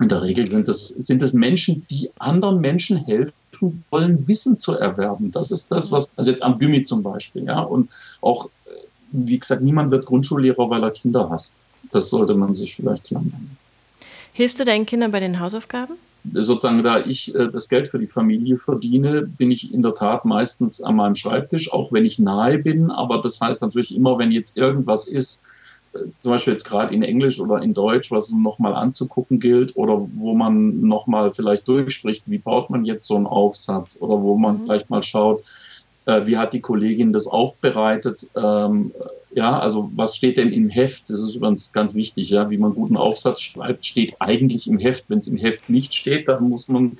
[0.00, 4.72] In der Regel sind es, sind es Menschen, die anderen Menschen helfen wollen, Wissen zu
[4.72, 5.30] erwerben.
[5.30, 7.60] Das ist das, was, also jetzt am Bümi zum Beispiel, ja.
[7.60, 7.90] Und
[8.20, 8.50] auch,
[9.12, 11.62] wie gesagt, niemand wird Grundschullehrer, weil er Kinder hasst.
[11.92, 13.56] Das sollte man sich vielleicht lernen.
[14.32, 15.96] Hilfst du deinen Kindern bei den Hausaufgaben?
[16.34, 20.24] Sozusagen, da ich äh, das Geld für die Familie verdiene, bin ich in der Tat
[20.24, 22.90] meistens an meinem Schreibtisch, auch wenn ich nahe bin.
[22.90, 25.44] Aber das heißt natürlich immer, wenn jetzt irgendwas ist,
[25.94, 29.98] äh, zum Beispiel jetzt gerade in Englisch oder in Deutsch, was nochmal anzugucken gilt oder
[29.98, 34.58] wo man nochmal vielleicht durchspricht, wie baut man jetzt so einen Aufsatz oder wo man
[34.58, 34.64] mhm.
[34.64, 35.44] vielleicht mal schaut,
[36.06, 38.92] äh, wie hat die Kollegin das aufbereitet, ähm,
[39.36, 41.10] ja, also was steht denn im Heft?
[41.10, 45.10] Das ist übrigens ganz wichtig, ja, wie man guten Aufsatz schreibt, steht eigentlich im Heft.
[45.10, 46.96] Wenn es im Heft nicht steht, dann muss man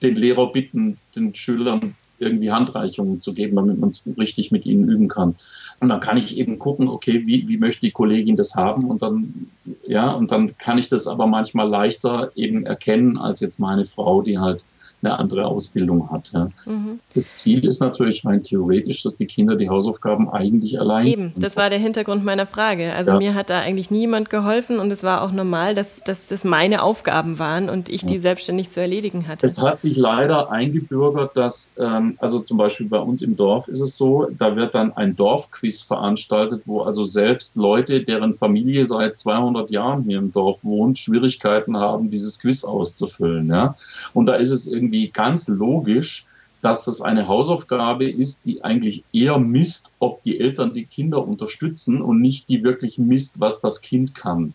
[0.00, 4.88] den Lehrer bitten, den Schülern irgendwie Handreichungen zu geben, damit man es richtig mit ihnen
[4.88, 5.34] üben kann.
[5.80, 8.84] Und dann kann ich eben gucken, okay, wie, wie möchte die Kollegin das haben?
[8.84, 9.48] Und dann,
[9.88, 14.22] ja, und dann kann ich das aber manchmal leichter eben erkennen als jetzt meine Frau,
[14.22, 14.64] die halt
[15.02, 16.30] eine andere Ausbildung hat.
[16.32, 16.48] Ja.
[16.64, 17.00] Mhm.
[17.14, 21.06] Das Ziel ist natürlich rein theoretisch, dass die Kinder die Hausaufgaben eigentlich allein.
[21.06, 22.92] Eben, das war der Hintergrund meiner Frage.
[22.94, 23.18] Also ja.
[23.18, 26.82] mir hat da eigentlich niemand geholfen und es war auch normal, dass, dass das meine
[26.82, 28.08] Aufgaben waren und ich ja.
[28.08, 29.44] die selbstständig zu erledigen hatte.
[29.44, 33.80] Es hat sich leider eingebürgert, dass, ähm, also zum Beispiel bei uns im Dorf ist
[33.80, 39.18] es so, da wird dann ein Dorfquiz veranstaltet, wo also selbst Leute, deren Familie seit
[39.18, 43.48] 200 Jahren hier im Dorf wohnt, Schwierigkeiten haben, dieses Quiz auszufüllen.
[43.48, 43.76] Ja?
[44.14, 46.26] Und da ist es irgendwie irgendwie ganz logisch,
[46.62, 52.00] dass das eine Hausaufgabe ist, die eigentlich eher misst, ob die Eltern die Kinder unterstützen
[52.00, 54.54] und nicht die wirklich misst, was das Kind kann.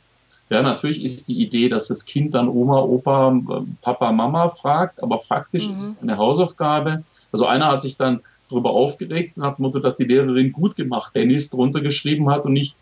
[0.49, 3.41] Ja, natürlich ist die Idee, dass das Kind dann Oma, Opa,
[3.81, 5.75] Papa, Mama fragt, aber faktisch mhm.
[5.75, 7.03] ist es eine Hausaufgabe.
[7.31, 11.15] Also einer hat sich dann darüber aufgeregt, nach dem Motto, dass die Lehrerin gut gemacht,
[11.15, 12.75] Dennis drunter geschrieben hat und nicht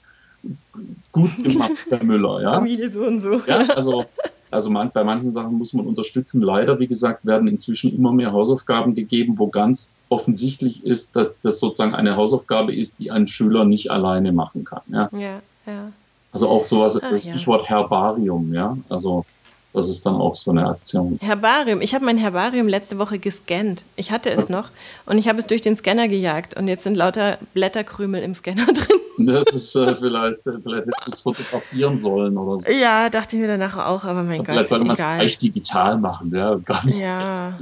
[1.12, 2.42] gut gemacht, Herr Müller.
[2.42, 2.52] Ja?
[2.56, 3.42] Familie so und so.
[3.46, 4.06] Ja, also
[4.52, 6.42] also man, bei manchen Sachen muss man unterstützen.
[6.42, 11.60] Leider, wie gesagt, werden inzwischen immer mehr Hausaufgaben gegeben, wo ganz offensichtlich ist, dass das
[11.60, 14.82] sozusagen eine Hausaufgabe ist, die ein Schüler nicht alleine machen kann.
[14.88, 15.42] Ja, ja.
[15.68, 15.92] ja.
[16.32, 17.70] Also auch sowas, ah, Stichwort ja.
[17.70, 18.78] Herbarium, ja.
[18.90, 19.26] Also
[19.74, 21.20] das ist dann auch so eine Aktion.
[21.22, 21.82] Herbarium.
[21.82, 23.84] Ich habe mein Herbarium letzte Woche gescannt.
[23.96, 24.70] Ich hatte es noch
[25.06, 28.66] und ich habe es durch den Scanner gejagt und jetzt sind lauter Blätterkrümel im Scanner
[28.74, 29.00] drin.
[29.20, 32.70] Das ist äh, vielleicht, äh, vielleicht hätte ich es fotografieren sollen oder so.
[32.70, 34.48] Ja, dachte ich mir danach auch, aber mein Gott.
[34.48, 37.00] Vielleicht sollte man es gleich digital machen, ja, gar nicht.
[37.00, 37.54] Ja.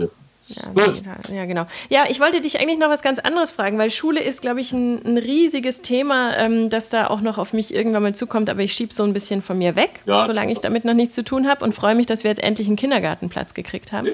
[0.49, 1.01] Ja, Gut.
[1.29, 1.65] ja, genau.
[1.89, 4.71] Ja, ich wollte dich eigentlich noch was ganz anderes fragen, weil Schule ist, glaube ich,
[4.71, 8.61] ein, ein, riesiges Thema, ähm, das da auch noch auf mich irgendwann mal zukommt, aber
[8.61, 10.23] ich schiebe so ein bisschen von mir weg, ja.
[10.25, 12.67] solange ich damit noch nichts zu tun habe und freue mich, dass wir jetzt endlich
[12.67, 14.07] einen Kindergartenplatz gekriegt haben.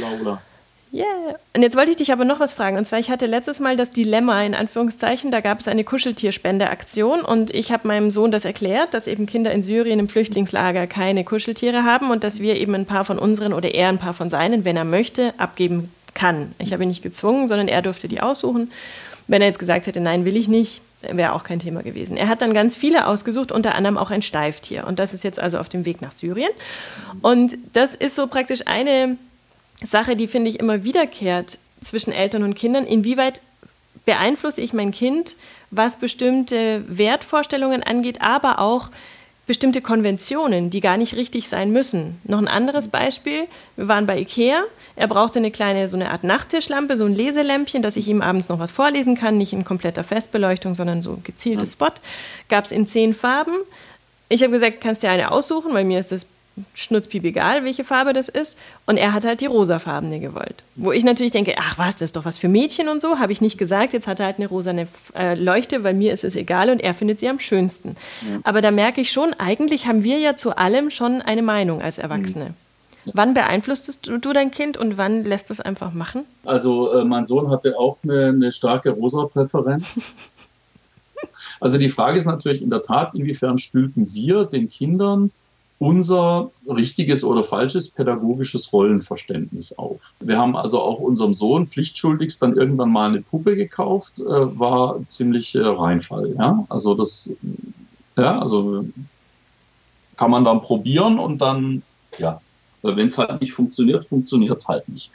[0.00, 0.40] Laura.
[0.92, 1.36] Yeah.
[1.54, 2.76] Und jetzt wollte ich dich aber noch was fragen.
[2.76, 7.20] Und zwar, ich hatte letztes Mal das Dilemma, in Anführungszeichen, da gab es eine Kuscheltierspendeaktion
[7.20, 11.22] und ich habe meinem Sohn das erklärt, dass eben Kinder in Syrien im Flüchtlingslager keine
[11.24, 14.30] Kuscheltiere haben und dass wir eben ein paar von unseren oder er ein paar von
[14.30, 16.52] seinen, wenn er möchte, abgeben kann.
[16.58, 18.72] Ich habe ihn nicht gezwungen, sondern er durfte die aussuchen.
[19.28, 22.16] Wenn er jetzt gesagt hätte, nein, will ich nicht, wäre auch kein Thema gewesen.
[22.16, 24.88] Er hat dann ganz viele ausgesucht, unter anderem auch ein Steiftier.
[24.88, 26.50] Und das ist jetzt also auf dem Weg nach Syrien.
[27.22, 29.16] Und das ist so praktisch eine
[29.84, 32.84] Sache, die finde ich immer wiederkehrt zwischen Eltern und Kindern.
[32.84, 33.40] Inwieweit
[34.04, 35.36] beeinflusse ich mein Kind,
[35.70, 38.90] was bestimmte Wertvorstellungen angeht, aber auch
[39.46, 42.20] bestimmte Konventionen, die gar nicht richtig sein müssen.
[42.22, 43.48] Noch ein anderes Beispiel.
[43.74, 44.62] Wir waren bei Ikea.
[44.94, 48.48] Er brauchte eine kleine, so eine Art Nachttischlampe, so ein Leselämpchen, dass ich ihm abends
[48.48, 49.38] noch was vorlesen kann.
[49.38, 51.90] Nicht in kompletter Festbeleuchtung, sondern so ein gezieltes Spot.
[52.48, 53.54] Gab es in zehn Farben.
[54.28, 56.26] Ich habe gesagt, kannst dir eine aussuchen, weil mir ist das
[56.74, 58.58] schnutzpiep egal, welche Farbe das ist.
[58.86, 60.62] Und er hat halt die rosafarbene gewollt.
[60.76, 63.18] Wo ich natürlich denke, ach was, das ist doch was für Mädchen und so.
[63.18, 63.92] Habe ich nicht gesagt.
[63.92, 66.94] Jetzt hat er halt eine rosane äh, Leuchte, weil mir ist es egal und er
[66.94, 67.96] findet sie am schönsten.
[68.22, 68.38] Ja.
[68.44, 71.98] Aber da merke ich schon, eigentlich haben wir ja zu allem schon eine Meinung als
[71.98, 72.46] Erwachsene.
[72.46, 72.54] Mhm.
[73.14, 76.24] Wann beeinflusst du dein Kind und wann lässt es einfach machen?
[76.44, 79.98] Also äh, mein Sohn hatte auch eine, eine starke rosa Präferenz.
[81.60, 85.30] also die Frage ist natürlich in der Tat, inwiefern stülpen wir den Kindern
[85.80, 89.98] unser richtiges oder falsches pädagogisches Rollenverständnis auf.
[90.20, 95.00] Wir haben also auch unserem Sohn pflichtschuldigst dann irgendwann mal eine Puppe gekauft, äh, war
[95.08, 96.34] ziemlich äh, Reinfall.
[96.36, 96.66] Ja?
[96.68, 97.32] Also das,
[98.16, 98.84] ja, also
[100.18, 101.82] kann man dann probieren und dann,
[102.18, 102.42] ja,
[102.82, 105.10] wenn es halt nicht funktioniert, funktioniert es halt nicht.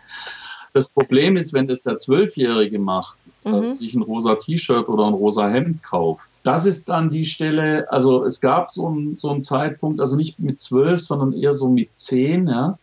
[0.75, 3.73] Das Problem ist, wenn das der Zwölfjährige macht, äh, mhm.
[3.73, 8.25] sich ein rosa T-Shirt oder ein rosa Hemd kauft, das ist dann die Stelle, also
[8.25, 11.91] es gab so, ein, so einen Zeitpunkt, also nicht mit zwölf, sondern eher so mit
[11.95, 12.77] zehn, ja,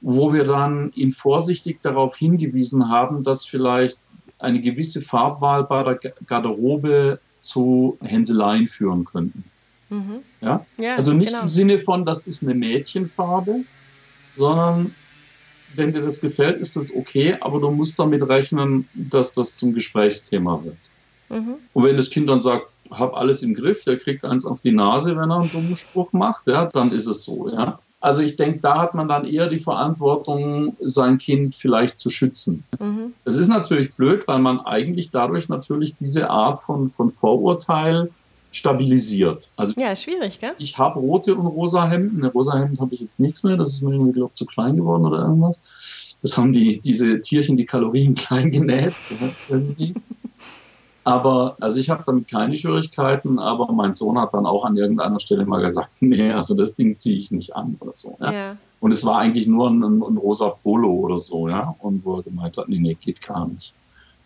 [0.00, 3.98] wo wir dann ihn vorsichtig darauf hingewiesen haben, dass vielleicht
[4.38, 9.44] eine gewisse Farbwahl bei der Garderobe zu Hänseleien führen könnten.
[9.90, 10.20] Mhm.
[10.40, 10.64] Ja?
[10.78, 10.96] ja?
[10.96, 11.42] also nicht genau.
[11.42, 13.56] im Sinne von, das ist eine Mädchenfarbe,
[14.36, 14.94] sondern
[15.74, 19.74] wenn dir das gefällt, ist das okay, aber du musst damit rechnen, dass das zum
[19.74, 20.76] Gesprächsthema wird.
[21.28, 21.56] Mhm.
[21.72, 24.72] Und wenn das Kind dann sagt, hab alles im Griff, der kriegt eins auf die
[24.72, 27.78] Nase, wenn er einen dummen Spruch macht, ja, dann ist es so, ja.
[28.00, 32.62] Also ich denke, da hat man dann eher die Verantwortung, sein Kind vielleicht zu schützen.
[32.78, 33.12] Mhm.
[33.24, 38.10] Es ist natürlich blöd, weil man eigentlich dadurch natürlich diese Art von, von Vorurteil
[38.58, 39.48] stabilisiert.
[39.56, 40.52] Also ja, schwierig, gell?
[40.58, 42.18] Ich habe rote und rosa Hemden.
[42.18, 43.56] Eine rosa Hemd habe ich jetzt nichts mehr.
[43.56, 45.62] Das ist mir irgendwie, glaube ich, zu klein geworden oder irgendwas.
[46.22, 48.94] Das haben die, diese Tierchen die Kalorien klein genäht.
[49.48, 49.94] irgendwie.
[51.04, 55.18] Aber, also ich habe damit keine Schwierigkeiten, aber mein Sohn hat dann auch an irgendeiner
[55.20, 58.16] Stelle mal gesagt, nee, also das Ding ziehe ich nicht an oder so.
[58.20, 58.32] Ja?
[58.32, 58.56] ja.
[58.80, 61.74] Und es war eigentlich nur ein, ein, rosa Polo oder so, ja.
[61.78, 63.72] Und wo er gemeint hat, nee, nee, geht gar nicht.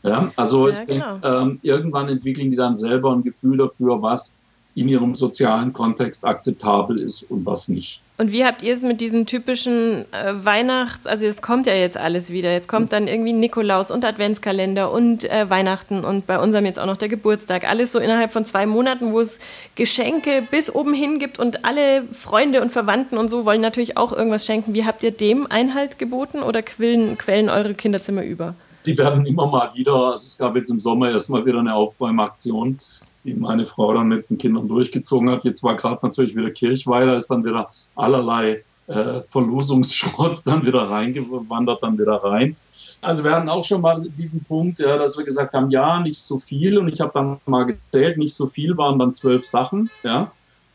[0.03, 1.43] Ja, also ja, ich denke, genau.
[1.43, 4.37] ähm, irgendwann entwickeln die dann selber ein Gefühl dafür, was
[4.75, 8.01] in ihrem sozialen Kontext akzeptabel ist und was nicht.
[8.19, 11.97] Und wie habt ihr es mit diesen typischen äh, Weihnachts-, also es kommt ja jetzt
[11.97, 12.53] alles wieder.
[12.53, 16.87] Jetzt kommt dann irgendwie Nikolaus und Adventskalender und äh, Weihnachten und bei unserem jetzt auch
[16.87, 17.69] noch der Geburtstag.
[17.69, 19.39] Alles so innerhalb von zwei Monaten, wo es
[19.75, 24.13] Geschenke bis oben hin gibt und alle Freunde und Verwandten und so wollen natürlich auch
[24.13, 24.75] irgendwas schenken.
[24.75, 28.55] Wie habt ihr dem Einhalt geboten oder quillen, quellen eure Kinderzimmer über?
[28.85, 32.81] Die werden immer mal wieder, also es gab jetzt im Sommer erstmal wieder eine Aufräumaktion
[33.25, 35.45] die meine Frau dann mit den Kindern durchgezogen hat.
[35.45, 41.83] Jetzt war gerade natürlich wieder Kirchweiler, ist dann wieder allerlei äh, Verlosungsschrott dann wieder reingewandert,
[41.83, 42.57] dann wieder rein.
[43.01, 46.21] Also wir hatten auch schon mal diesen Punkt, ja, dass wir gesagt haben, ja, nicht
[46.21, 46.79] so viel.
[46.79, 49.91] Und ich habe dann mal gezählt, nicht so viel waren dann zwölf Sachen.
[50.05, 50.31] Ja.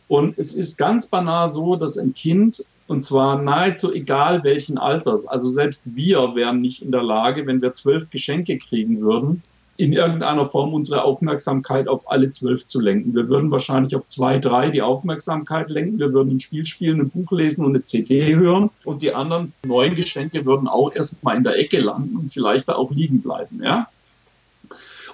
[0.09, 5.27] Und es ist ganz banal so, dass ein Kind, und zwar nahezu egal welchen Alters,
[5.27, 9.43] also selbst wir wären nicht in der Lage, wenn wir zwölf Geschenke kriegen würden,
[9.77, 13.13] in irgendeiner Form unsere Aufmerksamkeit auf alle zwölf zu lenken.
[13.13, 15.99] Wir würden wahrscheinlich auf zwei, drei die Aufmerksamkeit lenken.
[15.99, 18.71] Wir würden ein Spiel spielen, ein Buch lesen und eine CD hören.
[18.83, 22.75] Und die anderen neun Geschenke würden auch erstmal in der Ecke landen und vielleicht da
[22.75, 23.61] auch liegen bleiben.
[23.63, 23.87] Ja?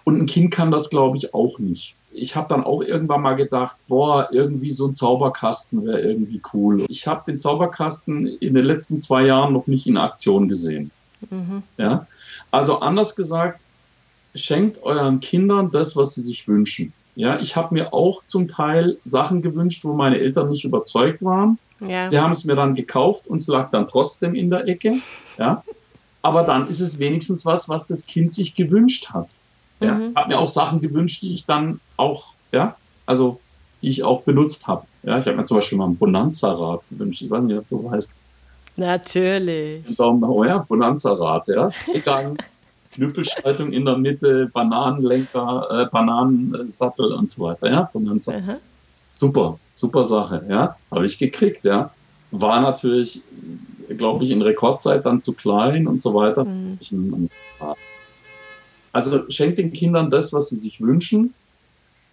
[0.05, 1.95] Und ein Kind kann das, glaube ich, auch nicht.
[2.13, 6.85] Ich habe dann auch irgendwann mal gedacht, boah, irgendwie so ein Zauberkasten wäre irgendwie cool.
[6.87, 10.91] Ich habe den Zauberkasten in den letzten zwei Jahren noch nicht in Aktion gesehen.
[11.29, 11.63] Mhm.
[11.77, 12.07] Ja?
[12.51, 13.61] Also anders gesagt,
[14.35, 16.93] schenkt euren Kindern das, was sie sich wünschen.
[17.15, 21.59] Ja, ich habe mir auch zum Teil Sachen gewünscht, wo meine Eltern nicht überzeugt waren.
[21.79, 22.09] Ja.
[22.09, 24.95] Sie haben es mir dann gekauft und es lag dann trotzdem in der Ecke.
[25.37, 25.63] Ja.
[26.23, 29.27] aber dann ist es wenigstens was, was das Kind sich gewünscht hat.
[29.79, 30.15] Ja, mhm.
[30.15, 33.39] habe mir auch Sachen gewünscht, die ich dann auch, ja, also
[33.81, 34.85] die ich auch benutzt habe.
[35.03, 37.21] Ja, ich habe mir zum Beispiel mal ein Bonanza-Rad gewünscht.
[37.21, 38.19] Ich weiß nicht, ob du weißt.
[38.77, 39.83] Natürlich.
[39.97, 41.69] Daumen, oh ja, Bonanza-Rad, ja.
[41.93, 42.35] Egal.
[42.93, 47.89] Knüppelschaltung in der Mitte, Bananenlenker, äh, Bananensattel und so weiter, ja.
[47.91, 48.39] Bonanza.
[48.39, 48.55] Mhm.
[49.05, 50.75] Super, super Sache, ja.
[50.89, 51.91] Habe ich gekriegt, ja.
[52.31, 53.21] War natürlich,
[53.89, 56.45] glaube ich, in Rekordzeit dann zu klein und so weiter.
[56.45, 56.79] Mhm.
[58.93, 61.33] Also schenkt den Kindern das, was sie sich wünschen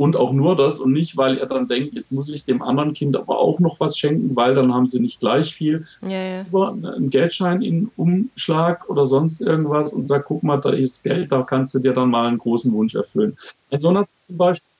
[0.00, 2.94] und auch nur das und nicht, weil er dann denkt, jetzt muss ich dem anderen
[2.94, 5.86] Kind aber auch noch was schenken, weil dann haben sie nicht gleich viel.
[6.00, 6.46] Ja, ja.
[6.50, 11.42] Ein Geldschein in Umschlag oder sonst irgendwas und sagt, guck mal, da ist Geld, da
[11.42, 13.36] kannst du dir dann mal einen großen Wunsch erfüllen.
[13.70, 14.70] Ein hat zum Beispiel,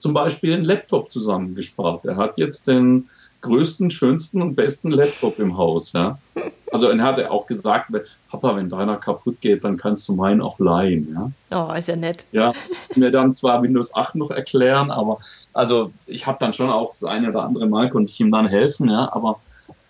[0.00, 2.04] zum Beispiel einen Laptop zusammengespart.
[2.04, 3.08] Er hat jetzt den
[3.48, 5.92] größten, schönsten und besten Laptop im Haus.
[5.92, 6.18] Ja?
[6.72, 7.90] Also er hat auch gesagt,
[8.30, 11.32] Papa, wenn deiner kaputt geht, dann kannst du meinen auch leihen.
[11.50, 11.70] Ja?
[11.70, 12.26] Oh, ist ja nett.
[12.32, 15.18] Ja, musste mir dann zwar Windows 8 noch erklären, aber
[15.52, 18.46] also ich habe dann schon auch das eine oder andere Mal konnte ich ihm dann
[18.46, 19.40] helfen, ja, aber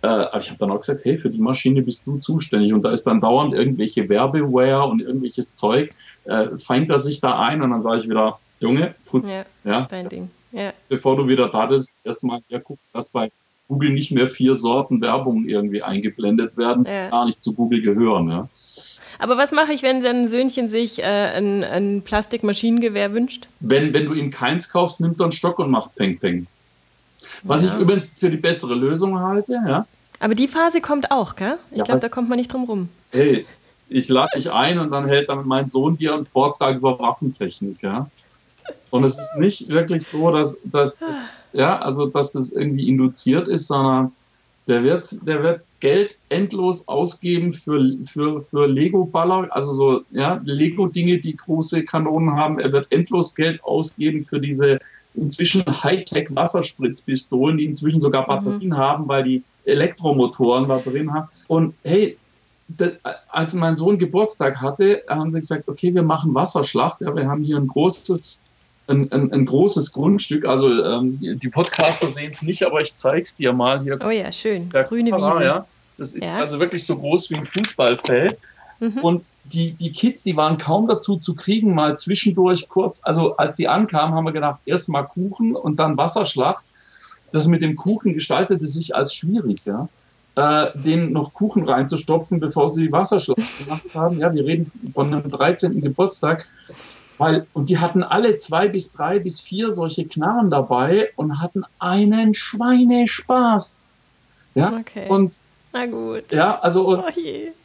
[0.03, 2.93] äh, ich habe dann auch gesagt, hey, für die Maschine bist du zuständig und da
[2.93, 5.93] ist dann dauernd irgendwelche Werbeware und irgendwelches Zeug,
[6.25, 9.87] äh, feindet er sich da ein und dann sage ich wieder, Junge, putz, ja, ja,
[9.89, 10.31] dein Ding.
[10.53, 10.73] Ja.
[10.89, 13.31] Bevor du wieder da bist, erstmal, ja, guck, dass bei
[13.69, 17.11] Google nicht mehr vier Sorten Werbung irgendwie eingeblendet werden, ja.
[17.11, 18.29] gar nicht zu Google gehören.
[18.31, 18.49] Ja.
[19.19, 23.49] Aber was mache ich, wenn sein Söhnchen sich äh, ein, ein Plastikmaschinengewehr wünscht?
[23.61, 26.47] Wenn, wenn du ihm keins kaufst, nimmt er einen Stock und macht Peng Peng.
[27.43, 27.75] Was ja.
[27.75, 29.87] ich übrigens für die bessere Lösung halte, ja.
[30.21, 31.59] Aber die Phase kommt auch, gell?
[31.71, 31.85] Ich ja.
[31.85, 32.89] glaube, da kommt man nicht drum rum.
[33.13, 33.47] Hey,
[33.89, 37.83] ich lade dich ein und dann hält dann mein Sohn dir einen Vortrag über Waffentechnik,
[37.83, 38.11] ja.
[38.91, 40.99] Und es ist nicht wirklich so, dass, dass,
[41.53, 44.13] ja, also, dass das irgendwie induziert ist, sondern
[44.67, 51.19] der wird, der wird Geld endlos ausgeben für, für, für Lego-Baller, also so, ja, Lego-Dinge,
[51.19, 52.59] die große Kanonen haben.
[52.59, 54.79] Er wird endlos Geld ausgeben für diese
[55.15, 58.27] inzwischen Hightech-Wasserspritzpistolen, die inzwischen sogar mhm.
[58.27, 58.77] Batterien mhm.
[58.77, 61.29] haben, weil die Elektromotoren da drin haben.
[61.47, 62.17] Und hey,
[63.29, 67.01] als mein Sohn Geburtstag hatte, haben sie gesagt, okay, wir machen Wasserschlacht.
[67.01, 68.45] Ja, wir haben hier ein großes
[68.89, 70.45] ein, ein, ein großes Grundstück.
[70.45, 73.99] Also ähm, die Podcaster sehen es nicht, aber ich zeige es dir mal hier.
[74.05, 74.71] Oh ja, schön.
[74.71, 75.45] Grüne Kamera, Wiese.
[75.45, 75.67] Ja.
[75.99, 76.37] Das ist ja.
[76.37, 78.39] also wirklich so groß wie ein Fußballfeld.
[78.81, 78.99] Mhm.
[78.99, 83.57] Und die, die Kids, die waren kaum dazu zu kriegen, mal zwischendurch kurz, also als
[83.57, 86.65] die ankamen, haben wir gedacht, erst mal Kuchen und dann Wasserschlacht.
[87.33, 89.89] Das mit dem Kuchen gestaltete sich als schwierig, ja.
[90.37, 94.19] Äh, den noch Kuchen reinzustopfen, bevor sie die Wasserschlacht gemacht haben.
[94.19, 95.81] Ja, wir reden von einem 13.
[95.81, 96.47] Geburtstag.
[97.19, 101.65] Weil, und die hatten alle zwei bis drei bis vier solche Knarren dabei und hatten
[101.79, 103.83] einen Schweinespaß.
[104.55, 105.09] Ja, okay.
[105.09, 105.35] und
[105.73, 106.33] na gut.
[106.33, 107.05] Ja, also oh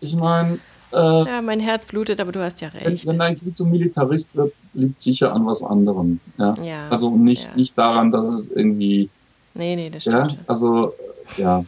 [0.02, 0.60] ich meine.
[0.92, 3.06] Äh, ja, mein Herz blutet, aber du hast ja recht.
[3.06, 6.20] Wenn, wenn dein Kind zum Militarist wird, liegt sicher an was anderem.
[6.38, 6.56] Ja.
[6.62, 7.56] ja also nicht, ja.
[7.56, 9.10] nicht daran, dass es irgendwie.
[9.54, 10.34] Nee, nee, das stimmt.
[10.34, 10.94] Ja, also
[11.38, 11.64] ja.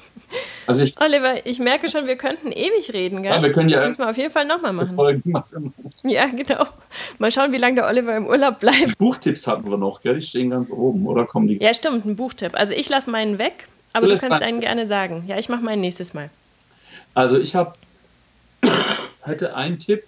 [0.67, 3.31] Also ich, Oliver, ich merke schon, wir könnten ewig reden, gell?
[3.31, 3.79] Ja, wir können ja.
[3.79, 5.21] Das müssen wir auf jeden Fall nochmal machen.
[5.25, 5.73] machen.
[6.03, 6.65] Ja, genau.
[7.19, 8.97] Mal schauen, wie lange der Oliver im Urlaub bleibt.
[8.97, 10.15] Buchtipps hatten wir noch, gell?
[10.15, 11.57] Die stehen ganz oben, oder kommen die?
[11.57, 12.55] Ja, stimmt, ein Buchtipp.
[12.55, 15.23] Also ich lasse meinen weg, aber du, du kannst deinen gerne sagen.
[15.27, 16.29] Ja, ich mache meinen nächstes Mal.
[17.13, 17.73] Also ich habe
[19.21, 20.03] hätte einen Tipp,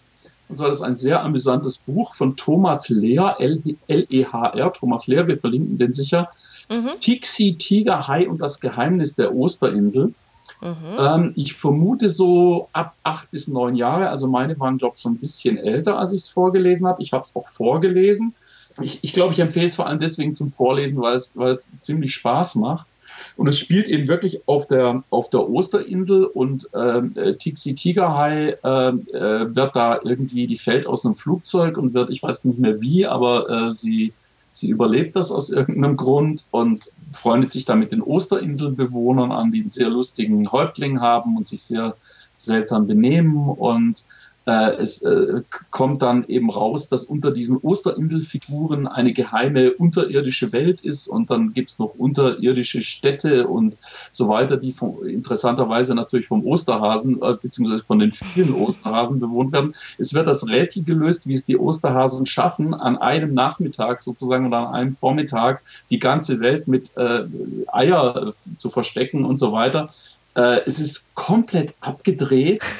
[0.49, 5.38] und zwar das ist ein sehr amüsantes Buch von Thomas Lehr, L-E-H-R, Thomas Lehr, wir
[5.38, 6.30] verlinken den sicher.
[6.69, 6.99] Mhm.
[6.99, 10.13] Tixi, Tiger, Hai und das Geheimnis der Osterinsel.
[10.62, 10.75] Mhm.
[10.99, 14.10] Ähm, ich vermute so ab acht bis neun Jahre.
[14.10, 17.01] Also meine waren, glaube ich, schon ein bisschen älter, als ich es vorgelesen habe.
[17.03, 18.34] Ich habe es auch vorgelesen.
[18.82, 21.69] Ich, ich glaube, ich empfehle es vor allem deswegen zum Vorlesen, weil es, weil es
[21.80, 22.88] ziemlich Spaß macht.
[23.36, 28.58] Und es spielt eben wirklich auf der, auf der Osterinsel und ähm, äh, Tixi Tigerhai
[28.63, 32.60] äh, äh, wird da irgendwie, die fällt aus einem Flugzeug und wird, ich weiß nicht
[32.60, 34.13] mehr wie, aber äh, sie
[34.58, 39.62] Sie überlebt das aus irgendeinem Grund und freundet sich dann mit den Osterinselbewohnern an, die
[39.62, 41.96] einen sehr lustigen Häuptling haben und sich sehr
[42.38, 43.50] seltsam benehmen.
[43.50, 44.06] Und
[44.47, 51.07] es äh, kommt dann eben raus, dass unter diesen Osterinselfiguren eine geheime unterirdische Welt ist
[51.07, 53.77] und dann gibt es noch unterirdische Städte und
[54.13, 59.51] so weiter, die vom, interessanterweise natürlich vom Osterhasen äh, beziehungsweise von den vielen Osterhasen bewohnt
[59.51, 59.75] werden.
[59.97, 64.69] Es wird das Rätsel gelöst, wie es die Osterhasen schaffen, an einem Nachmittag sozusagen oder
[64.69, 67.25] an einem Vormittag die ganze Welt mit äh,
[67.67, 69.89] Eier zu verstecken und so weiter.
[70.38, 72.63] Äh, es ist komplett abgedreht.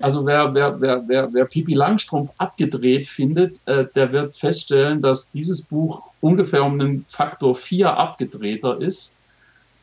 [0.00, 5.30] Also wer, wer, wer, wer, wer Pipi Langstrumpf abgedreht findet, äh, der wird feststellen, dass
[5.30, 9.18] dieses Buch ungefähr um einen Faktor 4 abgedrehter ist.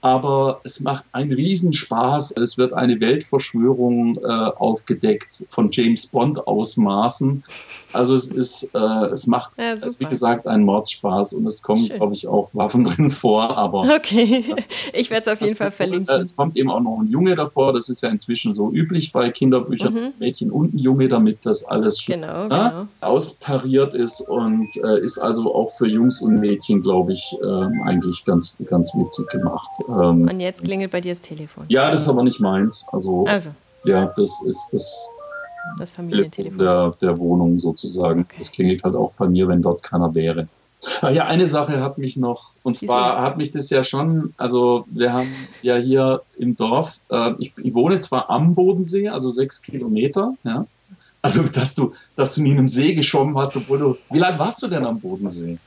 [0.02, 2.32] Aber es macht einen Riesenspaß.
[2.38, 7.44] Es wird eine Weltverschwörung äh, aufgedeckt von James Bond Ausmaßen.
[7.92, 12.14] Also es ist, äh, es macht, ja, wie gesagt, einen Mordspaß und es kommen, glaube
[12.14, 13.58] ich, auch Waffen drin vor.
[13.58, 14.56] Aber okay,
[14.94, 16.16] ich werde es auf jeden Fall verlinken.
[16.16, 17.74] Es kommt eben auch noch ein Junge davor.
[17.74, 20.14] Das ist ja inzwischen so üblich bei Kinderbüchern, mhm.
[20.20, 22.88] Mädchen und ein Junge, damit das alles schon genau, ne, genau.
[23.02, 28.24] austariert ist und äh, ist also auch für Jungs und Mädchen, glaube ich, äh, eigentlich
[28.24, 29.70] ganz, ganz witzig gemacht.
[29.90, 31.66] Ähm, und jetzt klingelt bei dir das Telefon.
[31.70, 32.86] Ja, das ist aber nicht meins.
[32.92, 33.50] Also, also.
[33.84, 35.10] ja, das ist das
[35.78, 38.22] das Familientelefon der, der Wohnung sozusagen.
[38.22, 38.36] Okay.
[38.40, 40.48] Das klingelt halt auch bei mir, wenn dort keiner wäre.
[41.02, 44.86] Ah ja, eine Sache hat mich noch, und zwar hat mich das ja schon, also
[44.90, 45.30] wir haben
[45.62, 50.66] ja hier im Dorf, äh, ich, ich, wohne zwar am Bodensee, also sechs Kilometer, ja.
[51.22, 54.40] Also, dass du, dass du nie in einem See geschwommen hast, obwohl du, wie lange
[54.40, 55.58] warst du denn am Bodensee?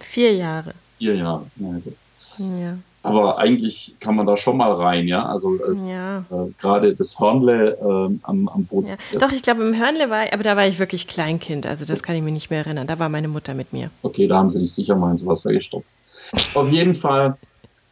[0.00, 0.72] Vier Jahre.
[0.96, 2.46] Vier Jahre, ja.
[2.58, 2.78] ja.
[3.04, 5.26] Aber eigentlich kann man da schon mal rein, ja.
[5.26, 6.18] Also äh, ja.
[6.30, 8.88] äh, gerade das Hörnle äh, am, am Boden.
[8.88, 8.96] Ja.
[9.20, 11.66] Doch, ich glaube im Hörnle war, aber da war ich wirklich Kleinkind.
[11.66, 12.86] Also das kann ich mir nicht mehr erinnern.
[12.86, 13.90] Da war meine Mutter mit mir.
[14.00, 15.86] Okay, da haben sie dich sicher mal ins Wasser gestoppt.
[16.54, 17.36] Auf jeden Fall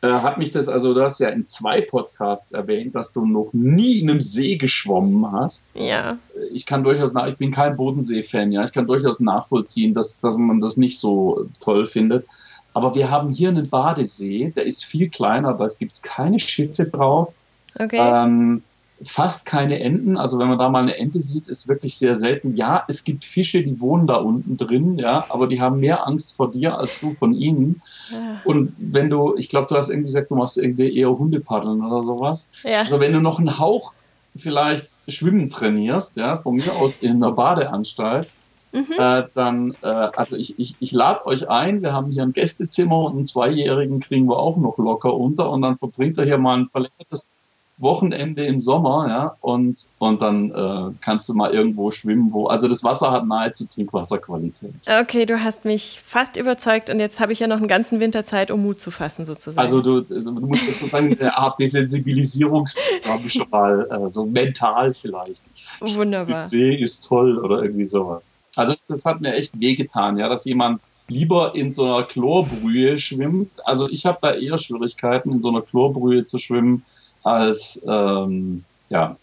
[0.01, 3.51] äh, hat mich das, also du hast ja in zwei Podcasts erwähnt, dass du noch
[3.53, 5.73] nie in einem See geschwommen hast.
[5.75, 6.17] Ja.
[6.55, 8.65] Ich kann durchaus, nach, ich bin kein Bodensee-Fan, ja.
[8.65, 12.27] Ich kann durchaus nachvollziehen, dass, dass man das nicht so toll findet.
[12.75, 16.85] Aber wir haben hier einen Badesee, der ist viel kleiner, da gibt es keine Schiffe
[16.85, 17.35] drauf.
[17.79, 17.99] Okay.
[17.99, 18.63] Ähm,
[19.05, 20.17] fast keine Enten.
[20.17, 22.55] Also wenn man da mal eine Ente sieht, ist wirklich sehr selten.
[22.57, 26.37] Ja, es gibt Fische, die wohnen da unten drin, ja, aber die haben mehr Angst
[26.37, 27.83] vor dir als du von ihnen.
[28.11, 28.41] Ja.
[28.45, 32.03] Und wenn du, ich glaube, du hast irgendwie gesagt, du machst irgendwie eher Hundepaddeln oder
[32.03, 32.49] sowas.
[32.65, 32.81] Ja.
[32.81, 33.93] Also wenn du noch einen Hauch
[34.37, 38.29] vielleicht Schwimmen trainierst, ja, von mir aus in einer Badeanstalt,
[38.73, 38.87] Mhm.
[38.99, 42.99] Äh, dann, äh, also ich, ich, ich lade euch ein, wir haben hier ein Gästezimmer
[43.01, 46.59] und einen Zweijährigen kriegen wir auch noch locker unter und dann verbringt er hier mal
[46.59, 47.33] ein verlängertes
[47.79, 52.69] Wochenende im Sommer, ja, und, und dann äh, kannst du mal irgendwo schwimmen, wo, also
[52.69, 54.73] das Wasser hat nahezu Trinkwasserqualität.
[55.01, 58.25] Okay, du hast mich fast überzeugt und jetzt habe ich ja noch einen ganzen Winter
[58.25, 59.59] Zeit, um Mut zu fassen, sozusagen.
[59.59, 65.43] Also du, du musst sozusagen eine Art Desensibilisierungsprogramm schon mal, äh, so mental vielleicht.
[65.81, 66.49] Wunderbar.
[66.49, 68.23] See ist toll oder irgendwie sowas.
[68.57, 73.51] Also das hat mir echt wehgetan, ja, dass jemand lieber in so einer Chlorbrühe schwimmt.
[73.65, 76.85] Also ich habe da eher Schwierigkeiten, in so einer Chlorbrühe zu schwimmen,
[77.23, 79.17] als ähm, ja.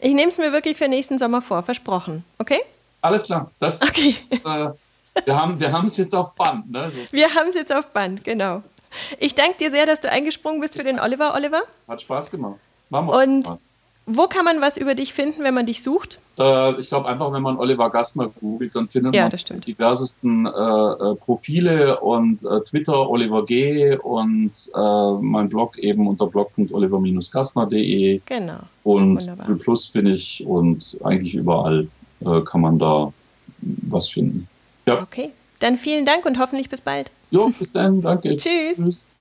[0.00, 2.24] Ich nehme es mir wirklich für nächsten Sommer vor, versprochen.
[2.38, 2.60] Okay?
[3.00, 3.50] Alles klar.
[3.60, 4.16] Das, okay.
[4.30, 4.68] Äh,
[5.24, 6.70] wir haben wir es jetzt auf Band.
[6.70, 6.90] Ne?
[6.90, 6.98] So.
[7.10, 8.62] Wir haben es jetzt auf Band, genau.
[9.18, 11.62] Ich danke dir sehr, dass du eingesprungen bist für den Oliver, Oliver.
[11.88, 12.56] Hat Spaß gemacht.
[12.90, 13.14] Machen wir.
[13.14, 13.58] Und
[14.06, 16.20] wo kann man was über dich finden, wenn man dich sucht?
[16.38, 20.46] Äh, ich glaube einfach, wenn man Oliver Gastner googelt, dann findet ja, man die diversesten
[20.46, 23.96] äh, äh, Profile und äh, Twitter Oliver G.
[23.96, 28.20] und äh, mein Blog eben unter blog.oliver-gastner.de.
[28.26, 28.58] Genau.
[28.84, 29.56] Und Wunderbar.
[29.56, 31.88] Plus bin ich und eigentlich überall
[32.20, 33.12] äh, kann man da
[33.60, 34.46] was finden.
[34.86, 35.02] Ja.
[35.02, 37.10] Okay, dann vielen Dank und hoffentlich bis bald.
[37.32, 38.36] Jo, bis dann, danke.
[38.36, 38.76] Tschüss.
[38.76, 39.08] Tschüss.